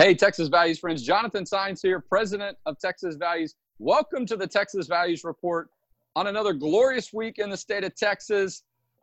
Hey, 0.00 0.14
Texas 0.14 0.48
Values 0.48 0.78
friends. 0.78 1.02
Jonathan 1.02 1.44
Saenz 1.44 1.80
here, 1.82 2.00
president 2.00 2.56
of 2.64 2.78
Texas 2.78 3.16
Values. 3.16 3.56
Welcome 3.78 4.24
to 4.24 4.34
the 4.34 4.46
Texas 4.46 4.86
Values 4.86 5.24
Report 5.24 5.68
on 6.16 6.28
another 6.28 6.54
glorious 6.54 7.12
week 7.12 7.34
in 7.36 7.50
the 7.50 7.56
state 7.58 7.84
of 7.84 7.94
Texas. 7.94 8.62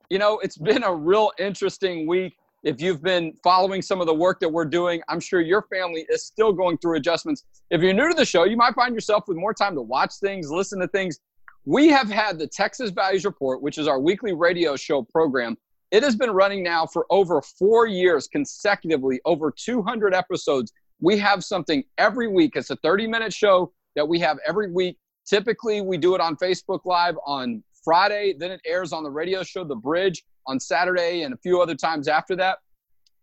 You 0.09 0.17
know, 0.17 0.39
it's 0.39 0.57
been 0.57 0.81
a 0.81 0.91
real 0.91 1.31
interesting 1.37 2.07
week. 2.07 2.35
If 2.63 2.81
you've 2.81 3.03
been 3.03 3.33
following 3.43 3.83
some 3.83 4.01
of 4.01 4.07
the 4.07 4.13
work 4.15 4.39
that 4.39 4.49
we're 4.49 4.65
doing, 4.65 5.03
I'm 5.07 5.19
sure 5.19 5.39
your 5.39 5.67
family 5.71 6.03
is 6.09 6.25
still 6.25 6.51
going 6.51 6.79
through 6.79 6.97
adjustments. 6.97 7.43
If 7.69 7.83
you're 7.83 7.93
new 7.93 8.09
to 8.09 8.15
the 8.15 8.25
show, 8.25 8.45
you 8.45 8.57
might 8.57 8.73
find 8.73 8.95
yourself 8.95 9.25
with 9.27 9.37
more 9.37 9.53
time 9.53 9.75
to 9.75 9.83
watch 9.83 10.15
things, 10.19 10.49
listen 10.49 10.79
to 10.79 10.87
things. 10.87 11.19
We 11.65 11.89
have 11.89 12.09
had 12.09 12.39
the 12.39 12.47
Texas 12.47 12.89
Values 12.89 13.23
Report, 13.23 13.61
which 13.61 13.77
is 13.77 13.87
our 13.87 13.99
weekly 13.99 14.33
radio 14.33 14.75
show 14.75 15.03
program. 15.03 15.59
It 15.91 16.01
has 16.01 16.15
been 16.15 16.31
running 16.31 16.63
now 16.63 16.87
for 16.87 17.05
over 17.11 17.39
four 17.41 17.85
years 17.85 18.27
consecutively, 18.27 19.21
over 19.25 19.51
200 19.55 20.15
episodes. 20.15 20.73
We 20.99 21.17
have 21.19 21.43
something 21.43 21.83
every 21.97 22.27
week. 22.27 22.55
It's 22.55 22.71
a 22.71 22.75
30 22.77 23.07
minute 23.07 23.33
show 23.33 23.71
that 23.95 24.07
we 24.07 24.19
have 24.19 24.39
every 24.47 24.71
week. 24.71 24.97
Typically, 25.25 25.81
we 25.81 25.97
do 25.97 26.15
it 26.15 26.21
on 26.21 26.35
Facebook 26.37 26.85
Live 26.85 27.15
on 27.25 27.63
Friday. 27.83 28.33
Then 28.37 28.51
it 28.51 28.61
airs 28.65 28.93
on 28.93 29.03
the 29.03 29.09
radio 29.09 29.43
show, 29.43 29.63
The 29.63 29.75
Bridge, 29.75 30.23
on 30.47 30.59
Saturday 30.59 31.21
and 31.21 31.33
a 31.33 31.37
few 31.37 31.61
other 31.61 31.75
times 31.75 32.07
after 32.07 32.35
that. 32.37 32.59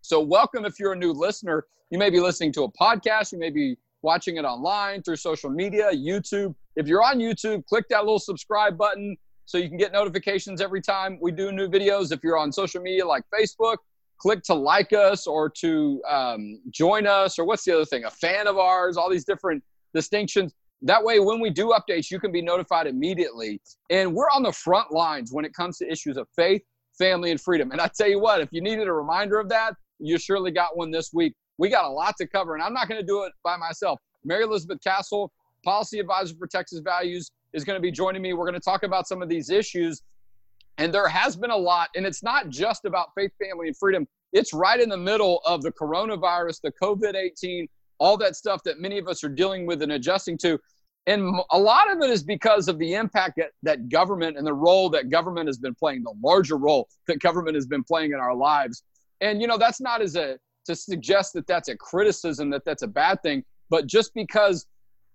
So, 0.02 0.20
welcome 0.20 0.64
if 0.64 0.78
you're 0.78 0.92
a 0.92 0.97
new 0.97 1.12
listener. 1.12 1.66
You 1.91 1.98
may 1.98 2.10
be 2.10 2.20
listening 2.20 2.52
to 2.52 2.62
a 2.62 2.73
podcast, 2.73 3.33
you 3.33 3.38
may 3.38 3.50
be 3.50 3.77
watching 4.02 4.36
it 4.36 4.45
online 4.45 5.02
through 5.02 5.16
social 5.16 5.50
media, 5.50 5.91
YouTube. 5.92 6.55
If 6.77 6.86
you're 6.86 7.02
on 7.02 7.19
YouTube, 7.19 7.66
click 7.66 7.86
that 7.88 8.05
little 8.05 8.19
subscribe 8.19 8.77
button 8.77 9.16
so 9.47 9.59
you 9.59 9.69
can 9.69 9.78
get 9.78 9.92
notifications 9.92 10.61
every 10.61 10.80
time 10.80 11.19
we 11.20 11.33
do 11.33 11.50
new 11.50 11.69
videos. 11.69 12.12
If 12.12 12.20
you're 12.22 12.38
on 12.38 12.52
social 12.52 12.83
media 12.83 13.06
like 13.06 13.25
Facebook, 13.33 13.78
click 14.18 14.42
to 14.45 14.54
like 14.54 14.92
us 14.92 15.27
or 15.27 15.48
to 15.48 16.02
um, 16.08 16.61
join 16.70 17.06
us 17.06 17.39
or 17.39 17.44
what's 17.44 17.64
the 17.64 17.75
other 17.75 17.84
thing? 17.84 18.05
A 18.05 18.11
fan 18.11 18.47
of 18.47 18.58
ours, 18.58 18.97
all 18.97 19.11
these 19.11 19.25
different 19.25 19.62
distinctions. 19.94 20.55
That 20.83 21.02
way, 21.02 21.19
when 21.20 21.41
we 21.41 21.50
do 21.50 21.72
updates, 21.72 22.11
you 22.11 22.20
can 22.20 22.33
be 22.33 22.42
notified 22.42 22.86
immediately. 22.86 23.61
And 23.91 24.14
we're 24.14 24.30
on 24.30 24.42
the 24.42 24.52
front 24.52 24.92
lines 24.92 25.33
when 25.33 25.44
it 25.44 25.55
comes 25.55 25.78
to 25.78 25.91
issues 25.91 26.16
of 26.16 26.28
faith, 26.36 26.62
family, 26.98 27.30
and 27.30 27.41
freedom. 27.41 27.70
And 27.72 27.80
I 27.80 27.89
tell 27.89 28.08
you 28.08 28.20
what, 28.20 28.41
if 28.41 28.48
you 28.52 28.61
needed 28.61 28.89
a 28.89 28.92
reminder 28.92 29.39
of 29.41 29.48
that, 29.48 29.74
you 29.98 30.19
surely 30.19 30.50
got 30.50 30.77
one 30.77 30.91
this 30.91 31.11
week. 31.12 31.34
We 31.56 31.70
got 31.70 31.84
a 31.84 31.89
lot 31.91 32.17
to 32.19 32.27
cover, 32.27 32.55
and 32.55 32.62
I'm 32.62 32.74
not 32.74 32.89
going 32.89 33.00
to 33.00 33.06
do 33.06 33.22
it 33.22 33.33
by 33.42 33.56
myself. 33.56 33.98
Mary 34.24 34.42
Elizabeth 34.42 34.78
Castle, 34.83 35.33
policy 35.64 36.00
advisor 36.00 36.34
for 36.36 36.46
Texas 36.46 36.80
Values, 36.80 37.30
is 37.52 37.64
going 37.64 37.77
to 37.77 37.80
be 37.80 37.92
joining 37.92 38.20
me. 38.20 38.33
We're 38.33 38.44
going 38.44 38.55
to 38.55 38.61
talk 38.61 38.83
about 38.83 39.06
some 39.06 39.22
of 39.22 39.28
these 39.28 39.50
issues. 39.50 40.02
And 40.78 40.92
there 40.92 41.08
has 41.08 41.36
been 41.36 41.50
a 41.50 41.56
lot, 41.56 41.91
and 41.94 42.05
it's 42.05 42.22
not 42.22 42.48
just 42.48 42.84
about 42.84 43.08
faith, 43.14 43.30
family, 43.41 43.69
and 43.69 43.77
freedom. 43.77 44.06
It's 44.33 44.53
right 44.53 44.80
in 44.80 44.89
the 44.89 44.97
middle 44.97 45.41
of 45.47 45.62
the 45.62 45.70
coronavirus, 45.70 46.61
the 46.62 46.72
COVID 46.72 47.14
18, 47.14 47.69
all 47.98 48.17
that 48.17 48.34
stuff 48.34 48.62
that 48.64 48.80
many 48.80 48.98
of 48.98 49.06
us 49.06 49.22
are 49.22 49.28
dealing 49.28 49.67
with 49.67 49.83
and 49.83 49.92
adjusting 49.92 50.36
to. 50.39 50.58
And 51.06 51.41
a 51.50 51.58
lot 51.58 51.91
of 51.91 52.00
it 52.02 52.11
is 52.11 52.22
because 52.22 52.67
of 52.67 52.78
the 52.78 52.95
impact 52.95 53.34
that, 53.36 53.50
that 53.62 53.89
government 53.89 54.36
and 54.36 54.47
the 54.47 54.55
role 54.55 54.89
that 54.91 55.11
government 55.11 55.48
has 55.48 55.58
been 55.58 55.75
playing, 55.75 56.02
the 56.02 56.14
larger 56.22 56.56
role 56.56 56.89
that 57.06 57.20
government 57.20 57.55
has 57.55 57.67
been 57.67 57.84
playing 57.84 58.12
in 58.12 58.19
our 58.19 58.34
lives. 58.34 58.83
And, 59.20 59.41
you 59.41 59.47
know, 59.47 59.58
that's 59.58 59.80
not 59.80 60.00
as 60.00 60.17
a, 60.17 60.39
to 60.64 60.75
suggest 60.75 61.34
that 61.34 61.47
that's 61.47 61.69
a 61.69 61.77
criticism, 61.77 62.50
that 62.50 62.64
that's 62.64 62.83
a 62.83 62.89
bad 62.89 63.22
thing, 63.22 63.45
but 63.69 63.86
just 63.86 64.14
because 64.14 64.67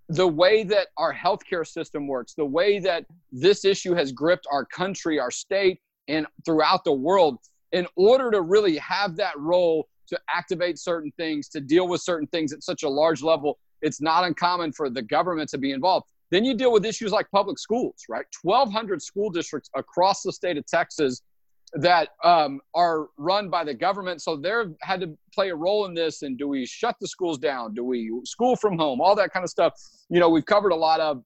the 0.10 0.28
way 0.28 0.64
that 0.64 0.88
our 0.98 1.14
healthcare 1.14 1.66
system 1.66 2.08
works, 2.08 2.34
the 2.34 2.46
way 2.46 2.80
that 2.80 3.06
this 3.32 3.64
issue 3.64 3.94
has 3.94 4.12
gripped 4.12 4.48
our 4.52 4.66
country, 4.66 5.20
our 5.20 5.32
state, 5.32 5.80
and 6.08 6.26
throughout 6.46 6.84
the 6.84 6.92
world, 6.92 7.38
in 7.72 7.86
order 7.96 8.32
to 8.32 8.42
really 8.42 8.78
have 8.78 9.16
that 9.16 9.38
role 9.38 9.88
to 10.08 10.20
activate 10.34 10.80
certain 10.80 11.12
things, 11.18 11.48
to 11.50 11.62
deal 11.62 11.88
with 11.88 12.02
certain 12.02 12.28
things 12.28 12.52
at 12.52 12.64
such 12.64 12.82
a 12.82 12.90
large 12.90 13.22
level, 13.22 13.60
it's 13.84 14.02
not 14.02 14.24
uncommon 14.24 14.72
for 14.72 14.90
the 14.90 15.04
government 15.04 15.48
to 15.50 15.60
be 15.60 15.72
involved. 15.72 16.08
Then 16.32 16.44
you 16.44 16.56
deal 16.56 16.72
with 16.72 16.86
issues 16.86 17.12
like 17.12 17.30
public 17.32 17.60
schools, 17.60 18.04
right? 18.10 18.26
1,200 18.42 19.02
school 19.02 19.30
districts 19.30 19.70
across 19.76 20.24
the 20.24 20.32
state 20.32 20.58
of 20.58 20.66
Texas 20.66 21.22
that 21.74 22.10
um, 22.24 22.60
are 22.74 23.08
run 23.18 23.50
by 23.50 23.64
the 23.64 23.74
government. 23.74 24.22
So 24.22 24.36
they've 24.36 24.74
had 24.82 25.02
to 25.02 25.18
play 25.34 25.50
a 25.50 25.56
role 25.56 25.86
in 25.86 25.94
this. 25.94 26.22
And 26.22 26.38
do 26.38 26.48
we 26.48 26.66
shut 26.66 26.96
the 27.00 27.08
schools 27.08 27.38
down? 27.38 27.74
Do 27.74 27.84
we 27.84 28.12
school 28.26 28.56
from 28.56 28.78
home? 28.78 29.02
All 29.02 29.16
that 29.16 29.32
kind 29.32 29.44
of 29.44 29.50
stuff. 29.50 29.74
You 30.10 30.20
know, 30.20 30.30
we've 30.30 30.46
covered 30.46 30.72
a 30.72 30.76
lot 30.76 31.00
of. 31.00 31.24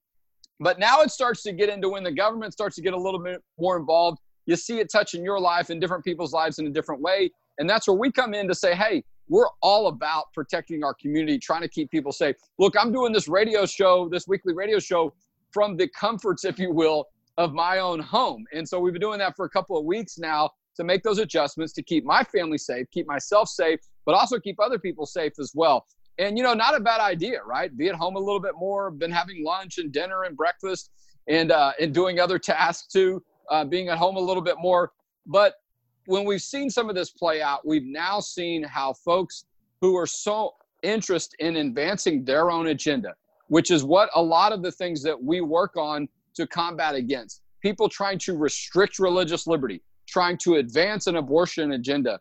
But 0.60 0.80
now 0.80 1.02
it 1.02 1.12
starts 1.12 1.44
to 1.44 1.52
get 1.52 1.70
into 1.70 1.90
when 1.90 2.04
the 2.04 2.12
government 2.12 2.54
starts 2.54 2.76
to 2.76 2.82
get 2.82 2.94
a 2.94 2.98
little 2.98 3.20
bit 3.20 3.42
more 3.60 3.78
involved. 3.78 4.20
You 4.46 4.56
see 4.56 4.80
it 4.80 4.90
touching 4.92 5.24
your 5.24 5.40
life 5.40 5.70
and 5.70 5.80
different 5.80 6.04
people's 6.04 6.34
lives 6.34 6.60
in 6.60 6.68
a 6.68 6.70
different 6.70 7.02
way. 7.02 7.32
And 7.58 7.70
that's 7.70 7.88
where 7.88 7.98
we 7.98 8.12
come 8.12 8.34
in 8.34 8.48
to 8.48 8.56
say, 8.56 8.76
hey, 8.76 9.04
we're 9.30 9.48
all 9.62 9.88
about 9.88 10.26
protecting 10.34 10.84
our 10.84 10.94
community, 10.94 11.40
trying 11.40 11.62
to 11.62 11.68
keep 11.68 11.90
people 11.92 12.12
safe. 12.12 12.36
Look, 12.60 12.76
I'm 12.78 12.92
doing 12.92 13.14
this 13.14 13.28
radio 13.28 13.66
show, 13.66 14.10
this 14.10 14.28
weekly 14.28 14.54
radio 14.54 14.80
show 14.80 15.14
from 15.52 15.78
the 15.78 15.88
comforts, 15.90 16.46
if 16.46 16.60
you 16.60 16.72
will, 16.72 17.06
of 17.38 17.54
my 17.54 17.80
own 17.80 18.00
home. 18.00 18.46
And 18.54 18.68
so 18.68 18.80
we've 18.80 18.94
been 18.94 19.02
doing 19.02 19.20
that 19.20 19.36
for 19.36 19.46
a 19.46 19.50
couple 19.50 19.78
of 19.78 19.86
weeks 19.86 20.18
now 20.18 20.52
to 20.76 20.84
make 20.84 21.04
those 21.04 21.20
adjustments 21.20 21.74
to 21.74 21.84
keep 21.84 22.04
my 22.04 22.24
family 22.24 22.58
safe, 22.58 22.88
keep 22.92 23.08
myself 23.08 23.50
safe, 23.50 23.80
but 24.06 24.16
also 24.16 24.40
keep 24.40 24.60
other 24.60 24.80
people 24.80 25.06
safe 25.06 25.34
as 25.40 25.52
well. 25.56 25.86
And, 26.20 26.38
you 26.38 26.44
know, 26.44 26.54
not 26.54 26.76
a 26.76 26.80
bad 26.80 27.00
idea, 27.00 27.44
right? 27.44 27.76
Be 27.76 27.90
at 27.90 27.96
home 27.96 28.16
a 28.16 28.20
little 28.20 28.40
bit 28.40 28.54
more, 28.56 28.92
been 28.92 29.12
having 29.12 29.44
lunch 29.44 29.80
and 29.80 29.92
dinner 29.92 30.24
and 30.24 30.38
breakfast 30.38 30.92
and, 31.28 31.52
uh, 31.52 31.72
and 31.80 31.94
doing 31.94 32.20
other 32.20 32.38
tasks 32.38 32.88
too, 32.92 33.24
uh, 33.50 33.66
being 33.66 33.90
at 33.90 33.98
home 33.98 34.16
a 34.16 34.20
little 34.20 34.44
bit 34.44 34.58
more. 34.60 34.92
But 35.26 35.56
when 36.06 36.26
we've 36.26 36.42
seen 36.42 36.70
some 36.70 36.90
of 36.90 36.96
this 36.96 37.10
play 37.10 37.42
out, 37.42 37.66
we've 37.66 37.86
now 37.86 38.20
seen 38.20 38.62
how 38.64 38.94
folks 38.94 39.46
who 39.82 39.96
are 39.98 40.06
so 40.08 40.54
interested 40.84 41.36
in 41.40 41.56
advancing 41.56 42.24
their 42.24 42.52
own 42.52 42.68
agenda, 42.68 43.14
which 43.48 43.72
is 43.72 43.84
what 43.84 44.10
a 44.16 44.22
lot 44.22 44.52
of 44.52 44.62
the 44.62 44.72
things 44.72 45.02
that 45.04 45.22
we 45.22 45.42
work 45.42 45.78
on 45.78 46.08
to 46.36 46.48
combat 46.48 46.96
against. 46.96 47.42
People 47.62 47.88
trying 47.88 48.20
to 48.20 48.38
restrict 48.38 49.00
religious 49.00 49.48
liberty, 49.48 49.82
trying 50.08 50.38
to 50.40 50.56
advance 50.56 51.08
an 51.08 51.16
abortion 51.16 51.74
agenda. 51.74 52.20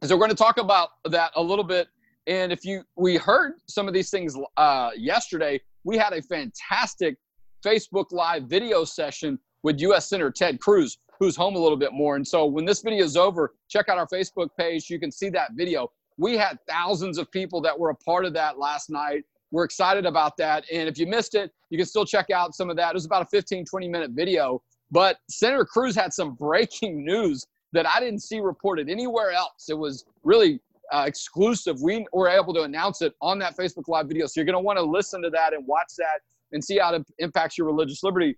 And 0.00 0.08
So 0.08 0.16
we're 0.16 0.20
going 0.20 0.30
to 0.30 0.36
talk 0.36 0.58
about 0.58 0.90
that 1.04 1.32
a 1.36 1.42
little 1.42 1.64
bit. 1.64 1.88
And 2.26 2.52
if 2.52 2.64
you 2.64 2.84
we 2.96 3.16
heard 3.16 3.54
some 3.66 3.86
of 3.86 3.94
these 3.94 4.10
things 4.10 4.36
uh, 4.56 4.90
yesterday, 4.96 5.60
we 5.84 5.98
had 5.98 6.12
a 6.14 6.22
fantastic 6.22 7.16
Facebook 7.64 8.12
Live 8.12 8.44
video 8.44 8.84
session 8.84 9.38
with 9.62 9.80
U.S. 9.80 10.08
Senator 10.08 10.30
Ted 10.30 10.60
Cruz, 10.60 10.98
who's 11.18 11.36
home 11.36 11.56
a 11.56 11.58
little 11.58 11.76
bit 11.76 11.92
more. 11.92 12.16
And 12.16 12.26
so 12.26 12.46
when 12.46 12.64
this 12.64 12.82
video 12.82 13.04
is 13.04 13.16
over, 13.16 13.54
check 13.68 13.88
out 13.88 13.98
our 13.98 14.06
Facebook 14.06 14.48
page. 14.58 14.88
You 14.90 14.98
can 14.98 15.10
see 15.10 15.30
that 15.30 15.52
video. 15.52 15.90
We 16.16 16.36
had 16.36 16.58
thousands 16.68 17.18
of 17.18 17.30
people 17.30 17.60
that 17.62 17.78
were 17.78 17.90
a 17.90 17.94
part 17.94 18.24
of 18.24 18.32
that 18.34 18.58
last 18.58 18.90
night. 18.90 19.24
We're 19.54 19.64
excited 19.64 20.04
about 20.04 20.36
that. 20.38 20.64
And 20.72 20.88
if 20.88 20.98
you 20.98 21.06
missed 21.06 21.36
it, 21.36 21.52
you 21.70 21.78
can 21.78 21.86
still 21.86 22.04
check 22.04 22.28
out 22.30 22.56
some 22.56 22.70
of 22.70 22.76
that. 22.76 22.90
It 22.90 22.94
was 22.94 23.06
about 23.06 23.22
a 23.22 23.26
15, 23.26 23.64
20 23.64 23.88
minute 23.88 24.10
video. 24.10 24.60
But 24.90 25.18
Senator 25.30 25.64
Cruz 25.64 25.94
had 25.94 26.12
some 26.12 26.34
breaking 26.38 27.04
news 27.04 27.46
that 27.72 27.86
I 27.86 28.00
didn't 28.00 28.18
see 28.18 28.40
reported 28.40 28.90
anywhere 28.90 29.30
else. 29.30 29.66
It 29.68 29.78
was 29.78 30.06
really 30.24 30.58
uh, 30.92 31.04
exclusive. 31.06 31.80
We 31.80 32.04
were 32.12 32.28
able 32.28 32.52
to 32.54 32.62
announce 32.62 33.00
it 33.00 33.12
on 33.22 33.38
that 33.38 33.56
Facebook 33.56 33.86
Live 33.86 34.08
video. 34.08 34.26
So 34.26 34.40
you're 34.40 34.44
going 34.44 34.54
to 34.54 34.60
want 34.60 34.80
to 34.80 34.84
listen 34.84 35.22
to 35.22 35.30
that 35.30 35.54
and 35.54 35.64
watch 35.68 35.92
that 35.98 36.22
and 36.50 36.62
see 36.62 36.78
how 36.78 36.92
it 36.92 37.04
impacts 37.18 37.56
your 37.56 37.68
religious 37.68 38.02
liberty. 38.02 38.36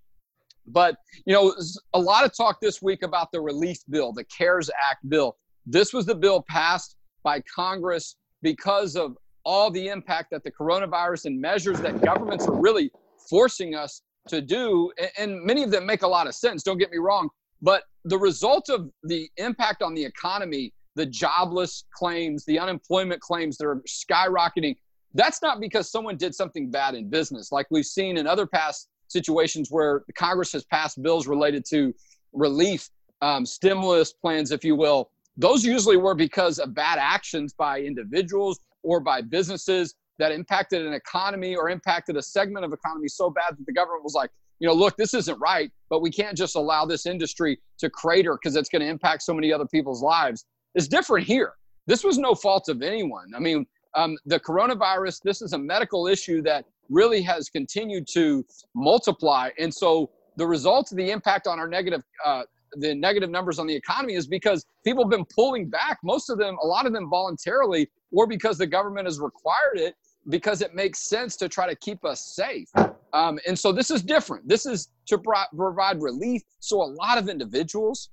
But, 0.66 0.96
you 1.24 1.32
know, 1.32 1.54
a 1.94 1.98
lot 1.98 2.26
of 2.26 2.36
talk 2.36 2.60
this 2.60 2.82
week 2.82 3.02
about 3.02 3.32
the 3.32 3.40
relief 3.40 3.78
bill, 3.88 4.12
the 4.12 4.24
CARES 4.24 4.68
Act 4.90 5.08
bill. 5.08 5.38
This 5.64 5.94
was 5.94 6.04
the 6.04 6.14
bill 6.14 6.44
passed 6.46 6.96
by 7.22 7.42
Congress 7.54 8.16
because 8.42 8.96
of 8.96 9.16
all 9.46 9.70
the 9.70 9.86
impact 9.86 10.32
that 10.32 10.42
the 10.42 10.50
coronavirus 10.50 11.26
and 11.26 11.40
measures 11.40 11.80
that 11.80 12.02
governments 12.02 12.46
are 12.46 12.60
really 12.60 12.90
forcing 13.30 13.76
us 13.76 14.02
to 14.28 14.40
do. 14.42 14.92
And 15.16 15.40
many 15.42 15.62
of 15.62 15.70
them 15.70 15.86
make 15.86 16.02
a 16.02 16.08
lot 16.08 16.26
of 16.26 16.34
sense, 16.34 16.64
don't 16.64 16.78
get 16.78 16.90
me 16.90 16.98
wrong. 16.98 17.28
But 17.62 17.84
the 18.04 18.18
result 18.18 18.68
of 18.68 18.90
the 19.04 19.30
impact 19.36 19.82
on 19.82 19.94
the 19.94 20.04
economy, 20.04 20.74
the 20.96 21.06
jobless 21.06 21.84
claims, 21.94 22.44
the 22.44 22.58
unemployment 22.58 23.20
claims 23.20 23.56
that 23.58 23.66
are 23.66 23.82
skyrocketing, 23.88 24.76
that's 25.14 25.40
not 25.40 25.60
because 25.60 25.90
someone 25.90 26.16
did 26.16 26.34
something 26.34 26.68
bad 26.68 26.94
in 26.96 27.08
business, 27.08 27.52
like 27.52 27.66
we've 27.70 27.86
seen 27.86 28.18
in 28.18 28.26
other 28.26 28.46
past 28.46 28.88
situations 29.08 29.68
where 29.70 30.02
the 30.08 30.12
Congress 30.12 30.52
has 30.52 30.64
passed 30.64 31.00
bills 31.00 31.28
related 31.28 31.64
to 31.70 31.94
relief, 32.32 32.90
um, 33.22 33.46
stimulus 33.46 34.12
plans, 34.12 34.50
if 34.50 34.64
you 34.64 34.74
will. 34.74 35.10
Those 35.36 35.64
usually 35.64 35.96
were 35.96 36.14
because 36.14 36.58
of 36.58 36.74
bad 36.74 36.98
actions 36.98 37.54
by 37.54 37.80
individuals 37.80 38.58
or 38.86 39.00
by 39.00 39.20
businesses 39.20 39.94
that 40.18 40.32
impacted 40.32 40.86
an 40.86 40.94
economy 40.94 41.54
or 41.54 41.68
impacted 41.68 42.16
a 42.16 42.22
segment 42.22 42.64
of 42.64 42.72
economy 42.72 43.08
so 43.08 43.28
bad 43.28 43.56
that 43.58 43.66
the 43.66 43.72
government 43.72 44.02
was 44.02 44.14
like, 44.14 44.30
you 44.60 44.66
know, 44.66 44.72
look, 44.72 44.96
this 44.96 45.12
isn't 45.12 45.38
right, 45.38 45.70
but 45.90 46.00
we 46.00 46.10
can't 46.10 46.36
just 46.36 46.56
allow 46.56 46.86
this 46.86 47.04
industry 47.04 47.58
to 47.78 47.90
crater 47.90 48.38
because 48.40 48.56
it's 48.56 48.70
going 48.70 48.80
to 48.80 48.88
impact 48.88 49.22
so 49.22 49.34
many 49.34 49.52
other 49.52 49.66
people's 49.66 50.02
lives. 50.02 50.46
It's 50.74 50.88
different 50.88 51.26
here. 51.26 51.52
This 51.86 52.02
was 52.02 52.16
no 52.16 52.34
fault 52.34 52.68
of 52.68 52.80
anyone. 52.80 53.32
I 53.36 53.40
mean, 53.40 53.66
um, 53.94 54.16
the 54.24 54.40
coronavirus, 54.40 55.20
this 55.22 55.42
is 55.42 55.52
a 55.52 55.58
medical 55.58 56.06
issue 56.06 56.40
that 56.42 56.64
really 56.88 57.20
has 57.22 57.50
continued 57.50 58.06
to 58.12 58.44
multiply. 58.74 59.50
And 59.58 59.72
so 59.72 60.10
the 60.36 60.46
result 60.46 60.90
of 60.90 60.96
the 60.96 61.10
impact 61.10 61.46
on 61.46 61.58
our 61.58 61.68
negative 61.68 62.02
uh, 62.24 62.44
the 62.78 62.94
negative 62.94 63.30
numbers 63.30 63.58
on 63.58 63.66
the 63.66 63.74
economy 63.74 64.14
is 64.14 64.26
because 64.26 64.64
people 64.84 65.04
have 65.04 65.10
been 65.10 65.24
pulling 65.26 65.68
back 65.68 65.98
most 66.02 66.30
of 66.30 66.38
them 66.38 66.56
a 66.62 66.66
lot 66.66 66.86
of 66.86 66.92
them 66.92 67.08
voluntarily 67.08 67.88
or 68.12 68.26
because 68.26 68.58
the 68.58 68.66
government 68.66 69.06
has 69.06 69.20
required 69.20 69.76
it 69.76 69.94
because 70.28 70.60
it 70.60 70.74
makes 70.74 71.08
sense 71.08 71.36
to 71.36 71.48
try 71.48 71.68
to 71.68 71.76
keep 71.76 72.04
us 72.04 72.34
safe. 72.34 72.68
Um, 73.12 73.38
and 73.46 73.58
so 73.58 73.72
this 73.72 73.90
is 73.90 74.02
different. 74.02 74.48
This 74.48 74.66
is 74.66 74.88
to 75.06 75.18
pro- 75.18 75.44
provide 75.56 76.02
relief 76.02 76.42
so 76.60 76.82
a 76.82 76.84
lot 76.84 77.18
of 77.18 77.28
individuals, 77.28 78.10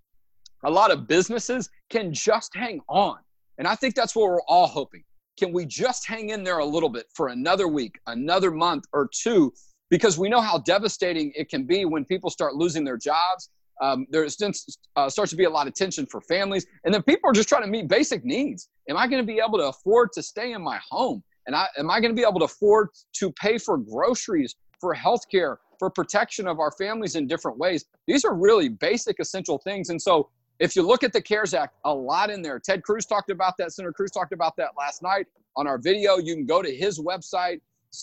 a 0.64 0.70
lot 0.70 0.92
of 0.92 1.08
businesses 1.08 1.70
can 1.90 2.14
just 2.14 2.56
hang 2.56 2.82
on. 2.88 3.18
And 3.58 3.68
I 3.68 3.76
think 3.76 3.96
that's 3.96 4.16
what 4.16 4.30
we're 4.30 4.42
all 4.44 4.68
hoping. 4.68 5.04
Can 5.38 5.52
we 5.52 5.66
just 5.66 6.08
hang 6.08 6.30
in 6.30 6.44
there 6.44 6.60
a 6.60 6.66
little 6.66 6.90
bit 6.90 7.06
for 7.14 7.30
another 7.30 7.68
week, 7.68 8.00
another 8.08 8.52
month 8.52 8.86
or 8.94 9.10
two? 9.12 9.52
Because 9.90 10.18
we 10.18 10.30
know 10.30 10.42
how 10.42 10.60
devastating 10.60 11.32
it 11.36 11.50
can 11.50 11.66
be 11.66 11.86
when 11.86 12.06
people 12.06 12.30
start 12.30 12.56
losing 12.56 12.84
their 12.84 12.98
jobs. 12.98 13.50
Um, 13.82 14.06
there 14.10 14.26
uh, 14.26 15.10
starts 15.10 15.32
to 15.32 15.36
be 15.36 15.46
a 15.46 15.50
lot 15.50 15.68
of 15.68 15.74
tension 15.74 16.06
for 16.06 16.22
families. 16.22 16.66
And 16.84 16.94
then 16.94 17.04
people 17.04 17.30
are 17.30 17.34
just 17.34 17.50
trying 17.50 17.64
to 17.64 17.68
meet 17.68 17.88
basic 17.88 18.24
needs. 18.24 18.70
Am 18.90 18.98
I 18.98 19.08
going 19.08 19.22
to 19.22 19.26
be 19.26 19.40
able 19.40 19.58
to 19.58 19.68
afford 19.68 20.12
to 20.14 20.24
stay 20.24 20.54
in 20.54 20.62
my 20.62 20.80
home? 20.90 21.24
And 21.48 21.56
I, 21.56 21.68
am 21.78 21.90
I 21.90 22.00
going 22.00 22.12
to 22.12 22.16
be 22.16 22.26
able 22.28 22.40
to 22.40 22.46
afford 22.46 22.90
to 23.14 23.32
pay 23.32 23.58
for 23.58 23.78
groceries, 23.78 24.56
for 24.80 24.96
healthcare, 24.96 25.58
for 25.80 25.90
protection 25.90 26.48
of 26.48 26.60
our 26.60 26.72
families 26.72 27.16
in 27.16 27.28
different 27.28 27.58
ways? 27.58 27.86
These 28.08 28.24
are 28.24 28.34
really 28.34 28.70
basic, 28.70 29.20
essential 29.20 29.58
things. 29.58 29.90
And 29.90 30.02
so, 30.02 30.30
if 30.60 30.76
you 30.76 30.84
look 30.84 31.04
at 31.04 31.12
the 31.12 31.22
CARES 31.22 31.56
Act, 31.56 31.76
a 31.84 31.94
lot 31.94 32.30
in 32.30 32.42
there. 32.42 32.60
Ted 32.60 32.84
Cruz 32.84 33.06
talked 33.06 33.32
about 33.32 33.58
that. 33.58 33.74
Senator 33.74 33.92
Cruz 33.92 34.12
talked 34.12 34.34
about 34.34 34.56
that 34.58 34.70
last 34.78 35.02
night 35.02 35.26
on 35.58 35.68
our 35.68 35.80
video. 35.80 36.18
You 36.18 36.36
can 36.36 36.46
go 36.46 36.62
to 36.62 36.74
his 36.74 37.00
website, 37.00 37.60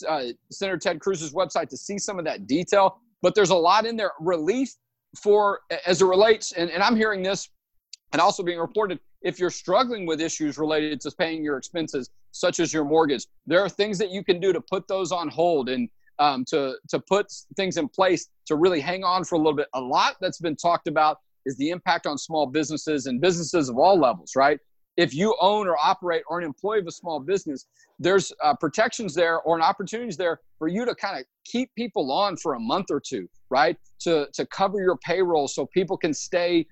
uh, 0.06 0.24
Senator 0.50 0.76
Ted 0.76 1.00
Cruz's 1.00 1.32
website, 1.32 1.68
to 1.68 1.76
see 1.76 1.96
some 1.96 2.18
of 2.18 2.24
that 2.24 2.46
detail. 2.48 2.98
But 3.22 3.34
there's 3.34 3.50
a 3.50 3.56
lot 3.56 3.86
in 3.86 3.96
there. 3.96 4.12
Relief 4.20 4.74
for 5.16 5.60
as 5.86 6.02
it 6.02 6.06
relates, 6.06 6.52
and, 6.52 6.70
and 6.70 6.82
I'm 6.82 6.96
hearing 6.96 7.22
this 7.22 7.48
and 8.12 8.20
also 8.20 8.42
being 8.42 8.58
reported 8.58 8.98
if 9.22 9.38
you're 9.38 9.50
struggling 9.50 10.06
with 10.06 10.20
issues 10.20 10.58
related 10.58 11.00
to 11.02 11.10
paying 11.12 11.44
your 11.44 11.56
expenses, 11.56 12.10
such 12.32 12.58
as 12.60 12.72
your 12.72 12.84
mortgage, 12.84 13.26
there 13.46 13.60
are 13.60 13.68
things 13.68 13.98
that 13.98 14.10
you 14.10 14.24
can 14.24 14.40
do 14.40 14.52
to 14.52 14.60
put 14.60 14.88
those 14.88 15.12
on 15.12 15.28
hold 15.28 15.68
and 15.68 15.88
um, 16.18 16.44
to 16.46 16.74
to 16.88 17.00
put 17.00 17.26
things 17.56 17.76
in 17.76 17.88
place 17.88 18.28
to 18.46 18.56
really 18.56 18.80
hang 18.80 19.04
on 19.04 19.24
for 19.24 19.36
a 19.36 19.38
little 19.38 19.54
bit. 19.54 19.68
A 19.74 19.80
lot 19.80 20.16
that's 20.20 20.38
been 20.38 20.56
talked 20.56 20.86
about 20.86 21.18
is 21.46 21.56
the 21.56 21.70
impact 21.70 22.06
on 22.06 22.18
small 22.18 22.46
businesses 22.46 23.06
and 23.06 23.20
businesses 23.20 23.68
of 23.68 23.78
all 23.78 23.98
levels, 23.98 24.32
right? 24.36 24.58
If 25.00 25.14
you 25.14 25.34
own 25.40 25.66
or 25.66 25.78
operate 25.82 26.22
or 26.28 26.38
an 26.38 26.44
employee 26.44 26.80
of 26.80 26.86
a 26.86 26.92
small 26.92 27.20
business, 27.20 27.64
there's 27.98 28.32
uh, 28.44 28.54
protections 28.54 29.14
there 29.14 29.40
or 29.40 29.56
an 29.56 29.62
opportunities 29.62 30.18
there 30.18 30.40
for 30.58 30.68
you 30.68 30.84
to 30.84 30.94
kind 30.94 31.18
of 31.18 31.24
keep 31.46 31.74
people 31.74 32.12
on 32.12 32.36
for 32.36 32.52
a 32.52 32.60
month 32.60 32.86
or 32.90 33.00
two, 33.00 33.26
right? 33.48 33.78
To 34.00 34.28
to 34.34 34.44
cover 34.44 34.78
your 34.78 34.98
payroll 34.98 35.48
so 35.48 35.64
people 35.64 35.96
can 35.96 36.12
stay 36.12 36.66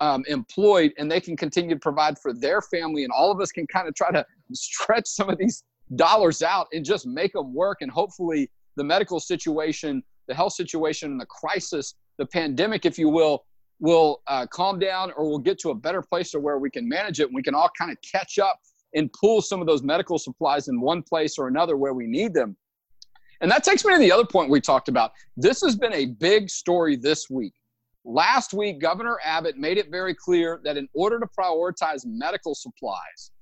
um, 0.00 0.24
employed 0.28 0.92
and 0.96 1.10
they 1.12 1.20
can 1.20 1.36
continue 1.36 1.74
to 1.74 1.80
provide 1.80 2.18
for 2.18 2.32
their 2.32 2.62
family 2.62 3.04
and 3.04 3.12
all 3.12 3.30
of 3.30 3.38
us 3.38 3.52
can 3.52 3.66
kind 3.66 3.86
of 3.86 3.94
try 3.94 4.10
to 4.10 4.24
stretch 4.54 5.06
some 5.06 5.28
of 5.28 5.36
these 5.36 5.62
dollars 5.96 6.40
out 6.40 6.68
and 6.72 6.86
just 6.86 7.06
make 7.06 7.34
them 7.34 7.52
work 7.52 7.78
and 7.82 7.90
hopefully 7.90 8.50
the 8.76 8.84
medical 8.84 9.20
situation 9.20 10.02
the 10.26 10.34
health 10.34 10.54
situation 10.54 11.12
and 11.12 11.20
the 11.20 11.26
crisis 11.26 11.94
the 12.18 12.26
pandemic 12.26 12.86
if 12.86 12.98
you 12.98 13.08
will 13.08 13.44
will 13.80 14.22
uh, 14.26 14.46
calm 14.46 14.78
down 14.78 15.12
or 15.16 15.28
we'll 15.28 15.38
get 15.38 15.58
to 15.60 15.70
a 15.70 15.74
better 15.74 16.02
place 16.02 16.30
to 16.30 16.40
where 16.40 16.58
we 16.58 16.70
can 16.70 16.88
manage 16.88 17.20
it. 17.20 17.26
And 17.26 17.34
we 17.34 17.42
can 17.42 17.54
all 17.54 17.70
kind 17.76 17.90
of 17.90 17.98
catch 18.00 18.38
up 18.38 18.58
and 18.94 19.12
pull 19.12 19.42
some 19.42 19.60
of 19.60 19.66
those 19.66 19.82
medical 19.82 20.18
supplies 20.18 20.68
in 20.68 20.80
one 20.80 21.02
place 21.02 21.36
or 21.38 21.48
another 21.48 21.76
where 21.76 21.94
we 21.94 22.06
need 22.06 22.32
them. 22.32 22.56
And 23.40 23.50
that 23.50 23.64
takes 23.64 23.84
me 23.84 23.92
to 23.92 23.98
the 23.98 24.12
other 24.12 24.24
point 24.24 24.48
we 24.50 24.60
talked 24.60 24.88
about. 24.88 25.12
This 25.36 25.60
has 25.62 25.76
been 25.76 25.92
a 25.92 26.06
big 26.06 26.48
story 26.48 26.96
this 26.96 27.28
week. 27.28 27.52
Last 28.04 28.54
week, 28.54 28.80
Governor 28.80 29.18
Abbott 29.24 29.56
made 29.56 29.78
it 29.78 29.90
very 29.90 30.14
clear 30.14 30.60
that 30.64 30.76
in 30.76 30.88
order 30.94 31.18
to 31.18 31.26
prioritize 31.26 32.02
medical 32.04 32.54
supplies, 32.54 33.32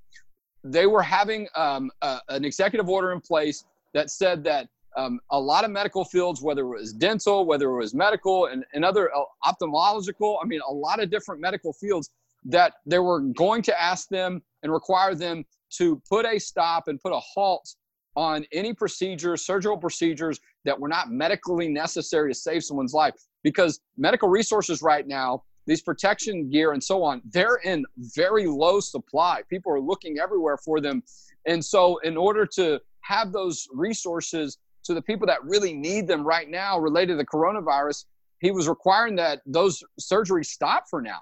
they 0.65 0.87
were 0.87 1.03
having 1.03 1.49
um, 1.57 1.91
an 2.29 2.45
executive 2.45 2.89
order 2.89 3.13
in 3.13 3.21
place 3.21 3.65
that 3.95 4.11
said 4.11 4.45
that 4.45 4.69
um, 4.97 5.21
a 5.31 5.39
lot 5.39 5.65
of 5.65 5.71
medical 5.71 6.05
fields, 6.05 6.43
whether 6.43 6.63
it 6.63 6.81
was 6.81 6.93
dental, 6.93 7.47
whether 7.47 7.71
it 7.71 7.79
was 7.79 7.95
medical, 7.95 8.47
and, 8.47 8.65
and 8.75 8.85
other 8.85 9.11
uh, 9.15 9.23
ophthalmological, 9.45 10.39
I 10.43 10.47
mean, 10.47 10.61
a 10.69 10.73
lot 10.73 11.03
of 11.03 11.11
different 11.11 11.41
medical 11.41 11.73
fields, 11.73 12.11
that 12.45 12.75
they 12.87 12.99
were 12.99 13.21
going 13.21 13.63
to 13.63 13.81
ask 13.81 14.09
them 14.09 14.43
and 14.63 14.73
require 14.73 15.15
them 15.15 15.45
to 15.71 16.03
put 16.09 16.27
a 16.27 16.39
stop 16.39 16.89
and 16.89 17.01
put 17.01 17.13
a 17.13 17.21
halt 17.21 17.77
on 18.17 18.45
any 18.53 18.75
procedures, 18.75 19.47
surgical 19.47 19.79
procedures 19.79 20.39
that 20.65 20.79
were 20.79 20.89
not 20.89 21.11
medically 21.11 21.69
necessary 21.69 22.31
to 22.31 22.39
save 22.39 22.63
someone's 22.63 22.93
life. 22.93 23.15
Because 23.43 23.81
medical 23.97 24.29
resources 24.29 24.83
right 24.83 25.07
now 25.07 25.43
these 25.67 25.83
protection 25.83 26.51
gear 26.51 26.73
and 26.73 26.83
so 26.83 27.03
on 27.03 27.23
they're 27.31 27.61
in 27.65 27.85
very 27.97 28.47
low 28.47 28.81
supply. 28.81 29.43
People 29.49 29.73
are 29.73 29.81
looking 29.81 30.19
everywhere 30.19 30.57
for 30.57 30.81
them. 30.81 31.03
And 31.47 31.65
so 31.65 31.99
in 31.99 32.17
order 32.17 32.47
to 32.55 32.81
have 33.03 33.33
those 33.33 33.69
resources 33.73 34.59
to 34.85 34.95
the 34.95 35.03
people 35.03 35.27
that 35.27 35.43
really 35.45 35.73
need 35.73 36.07
them 36.07 36.25
right 36.25 36.49
now 36.49 36.79
related 36.79 37.13
to 37.13 37.17
the 37.17 37.27
coronavirus 37.27 38.05
he 38.41 38.51
was 38.51 38.69
requiring 38.69 39.15
that 39.17 39.41
those 39.47 39.83
surgeries 40.01 40.47
stop 40.47 40.85
for 40.89 41.01
now 41.01 41.19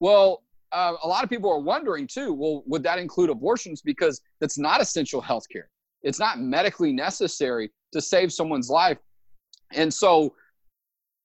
well 0.00 0.42
uh, 0.72 0.94
a 1.02 1.08
lot 1.08 1.22
of 1.22 1.28
people 1.28 1.50
are 1.50 1.60
wondering 1.60 2.06
too 2.06 2.32
well 2.32 2.62
would 2.66 2.82
that 2.82 2.98
include 2.98 3.30
abortions 3.30 3.82
because 3.82 4.20
that's 4.40 4.58
not 4.58 4.80
essential 4.80 5.20
health 5.20 5.44
care 5.52 5.68
it's 6.02 6.18
not 6.18 6.40
medically 6.40 6.92
necessary 6.92 7.70
to 7.92 8.00
save 8.00 8.32
someone's 8.32 8.70
life 8.70 8.98
and 9.72 9.92
so 9.92 10.34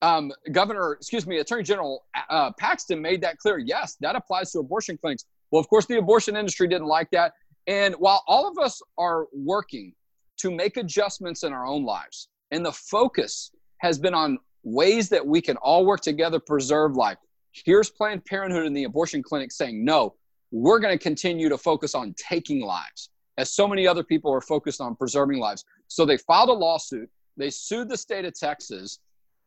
um, 0.02 0.32
Governor, 0.52 0.94
excuse 0.94 1.26
me, 1.26 1.40
Attorney 1.40 1.64
General 1.64 2.06
uh, 2.30 2.52
Paxton 2.60 3.02
made 3.02 3.22
that 3.22 3.38
clear. 3.38 3.58
Yes, 3.58 3.98
that 4.02 4.16
applies 4.16 4.52
to 4.52 4.60
abortion 4.60 4.98
clinics. 4.98 5.26
Well, 5.52 5.60
of 5.60 5.68
course, 5.70 5.86
the 5.86 5.98
abortion 5.98 6.36
industry 6.36 6.68
didn't 6.68 6.88
like 6.88 7.10
that. 7.12 7.34
And 7.68 7.96
while 7.96 8.24
all 8.28 8.48
of 8.50 8.58
us 8.64 8.82
are 8.98 9.28
working 9.34 9.94
to 10.38 10.51
make 10.51 10.78
adjustments 10.78 11.44
in 11.44 11.54
our 11.54 11.66
own 11.66 11.86
lives, 11.86 12.30
and 12.51 12.66
the 12.66 12.72
focus 12.72 13.51
has 13.80 14.00
been 14.00 14.13
on 14.13 14.38
ways 14.63 15.10
that 15.10 15.25
we 15.25 15.42
can 15.42 15.57
all 15.57 15.86
work 15.86 16.01
together 16.01 16.39
preserve 16.39 16.95
life. 16.95 17.18
Here's 17.51 17.89
Planned 17.89 18.25
Parenthood 18.25 18.66
and 18.66 18.75
the 18.75 18.84
abortion 18.84 19.24
clinic 19.24 19.51
saying, 19.51 19.84
no, 19.84 20.16
we're 20.51 20.80
going 20.80 20.98
to 20.98 21.04
continue 21.04 21.50
to 21.50 21.57
focus 21.57 21.95
on 21.95 22.13
taking 22.18 22.62
lives, 22.62 23.10
as 23.38 23.54
so 23.54 23.68
many 23.68 23.88
other 23.88 24.04
people 24.04 24.34
are 24.34 24.42
focused 24.42 24.81
on 24.81 24.95
preserving 24.95 25.39
lives. 25.39 25.66
So 25.88 26.06
they 26.06 26.18
filed 26.18 26.50
a 26.50 26.54
lawsuit. 26.54 27.10
They 27.36 27.50
sued 27.50 27.90
the 27.90 27.98
state 27.98 28.25
of 28.25 28.33
Texas 28.33 29.00